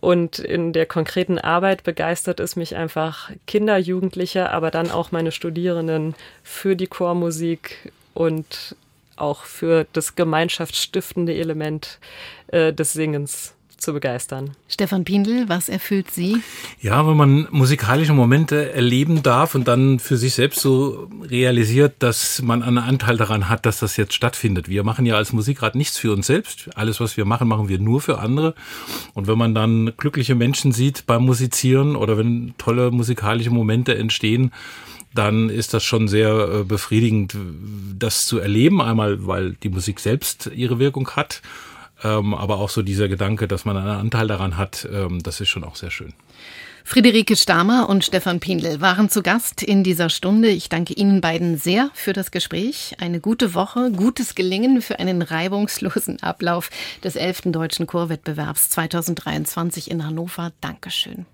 Und 0.00 0.38
in 0.38 0.72
der 0.72 0.86
konkreten 0.86 1.38
Arbeit 1.38 1.82
begeistert 1.82 2.38
es 2.38 2.54
mich 2.54 2.76
einfach 2.76 3.30
Kinder, 3.46 3.76
Jugendliche, 3.76 4.50
aber 4.50 4.70
dann 4.70 4.90
auch 4.90 5.10
meine 5.10 5.32
Studierenden 5.32 6.14
für 6.44 6.76
die 6.76 6.86
Chormusik 6.86 7.92
und 8.14 8.76
auch 9.16 9.44
für 9.44 9.86
das 9.92 10.14
gemeinschaftsstiftende 10.14 11.34
Element 11.34 11.98
äh, 12.48 12.72
des 12.72 12.92
Singens 12.92 13.56
zu 13.78 13.92
begeistern. 13.92 14.52
Stefan 14.68 15.04
Pindl, 15.04 15.48
was 15.48 15.68
erfüllt 15.68 16.10
Sie? 16.10 16.38
Ja, 16.80 17.06
wenn 17.06 17.16
man 17.16 17.46
musikalische 17.50 18.14
Momente 18.14 18.72
erleben 18.72 19.22
darf 19.22 19.54
und 19.54 19.68
dann 19.68 19.98
für 19.98 20.16
sich 20.16 20.34
selbst 20.34 20.60
so 20.60 21.08
realisiert, 21.22 21.94
dass 21.98 22.40
man 22.42 22.62
einen 22.62 22.78
Anteil 22.78 23.16
daran 23.16 23.48
hat, 23.48 23.66
dass 23.66 23.80
das 23.80 23.96
jetzt 23.96 24.14
stattfindet. 24.14 24.68
Wir 24.68 24.82
machen 24.82 25.04
ja 25.04 25.16
als 25.16 25.32
Musikrat 25.32 25.74
nichts 25.74 25.98
für 25.98 26.12
uns 26.12 26.26
selbst. 26.26 26.70
Alles, 26.74 27.00
was 27.00 27.16
wir 27.16 27.26
machen, 27.26 27.48
machen 27.48 27.68
wir 27.68 27.78
nur 27.78 28.00
für 28.00 28.18
andere. 28.18 28.54
Und 29.14 29.26
wenn 29.26 29.38
man 29.38 29.54
dann 29.54 29.92
glückliche 29.96 30.34
Menschen 30.34 30.72
sieht 30.72 31.06
beim 31.06 31.24
Musizieren 31.24 31.96
oder 31.96 32.16
wenn 32.16 32.54
tolle 32.58 32.90
musikalische 32.90 33.50
Momente 33.50 33.96
entstehen, 33.96 34.52
dann 35.16 35.48
ist 35.48 35.74
das 35.74 35.82
schon 35.84 36.08
sehr 36.08 36.30
äh, 36.30 36.64
befriedigend, 36.64 37.36
das 37.98 38.26
zu 38.26 38.38
erleben. 38.38 38.80
Einmal, 38.80 39.26
weil 39.26 39.54
die 39.54 39.68
Musik 39.68 40.00
selbst 40.00 40.50
ihre 40.54 40.78
Wirkung 40.78 41.10
hat 41.10 41.42
ähm, 42.04 42.34
aber 42.34 42.58
auch 42.58 42.68
so 42.68 42.82
dieser 42.82 43.08
Gedanke, 43.08 43.48
dass 43.48 43.64
man 43.64 43.76
einen 43.76 43.88
Anteil 43.88 44.26
daran 44.26 44.56
hat, 44.56 44.86
ähm, 44.92 45.22
das 45.22 45.40
ist 45.40 45.48
schon 45.48 45.64
auch 45.64 45.76
sehr 45.76 45.90
schön. 45.90 46.12
Friederike 46.84 47.34
Stamer 47.34 47.88
und 47.88 48.04
Stefan 48.04 48.38
Pindl 48.38 48.80
waren 48.80 49.10
zu 49.10 49.22
Gast 49.22 49.60
in 49.60 49.82
dieser 49.82 50.08
Stunde. 50.08 50.50
Ich 50.50 50.68
danke 50.68 50.94
Ihnen 50.94 51.20
beiden 51.20 51.58
sehr 51.58 51.90
für 51.94 52.12
das 52.12 52.30
Gespräch. 52.30 52.94
Eine 53.00 53.18
gute 53.18 53.54
Woche, 53.54 53.90
gutes 53.90 54.36
Gelingen 54.36 54.80
für 54.82 55.00
einen 55.00 55.22
reibungslosen 55.22 56.22
Ablauf 56.22 56.70
des 57.02 57.16
11. 57.16 57.42
Deutschen 57.46 57.88
Chorwettbewerbs 57.88 58.70
2023 58.70 59.90
in 59.90 60.06
Hannover. 60.06 60.52
Dankeschön. 60.60 61.26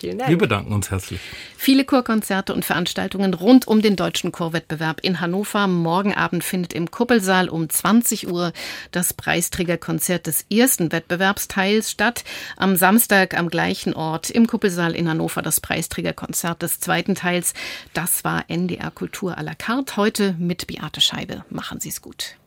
Vielen 0.00 0.16
Dank. 0.16 0.30
Wir 0.30 0.38
bedanken 0.38 0.72
uns 0.72 0.90
herzlich. 0.90 1.20
Viele 1.58 1.84
Chorkonzerte 1.84 2.54
und 2.54 2.64
Veranstaltungen 2.64 3.34
rund 3.34 3.68
um 3.68 3.82
den 3.82 3.96
deutschen 3.96 4.32
Chorwettbewerb 4.32 5.00
in 5.02 5.20
Hannover. 5.20 5.66
Morgen 5.66 6.14
Abend 6.14 6.42
findet 6.42 6.72
im 6.72 6.90
Kuppelsaal 6.90 7.50
um 7.50 7.68
20 7.68 8.28
Uhr 8.28 8.52
das 8.92 9.12
Preisträgerkonzert 9.12 10.26
des 10.26 10.46
ersten 10.50 10.90
Wettbewerbsteils 10.90 11.90
statt. 11.90 12.24
Am 12.56 12.76
Samstag 12.76 13.36
am 13.36 13.50
gleichen 13.50 13.92
Ort 13.92 14.30
im 14.30 14.46
Kuppelsaal 14.46 14.94
in 14.94 15.06
Hannover 15.06 15.42
das 15.42 15.60
Preisträgerkonzert 15.60 16.62
des 16.62 16.80
zweiten 16.80 17.14
Teils. 17.14 17.52
Das 17.92 18.24
war 18.24 18.44
NDR 18.48 18.90
Kultur 18.90 19.36
à 19.36 19.42
la 19.42 19.54
carte. 19.54 19.98
Heute 19.98 20.34
mit 20.38 20.66
Beate 20.66 21.02
Scheibe. 21.02 21.44
Machen 21.50 21.78
Sie 21.78 21.90
es 21.90 22.00
gut. 22.00 22.39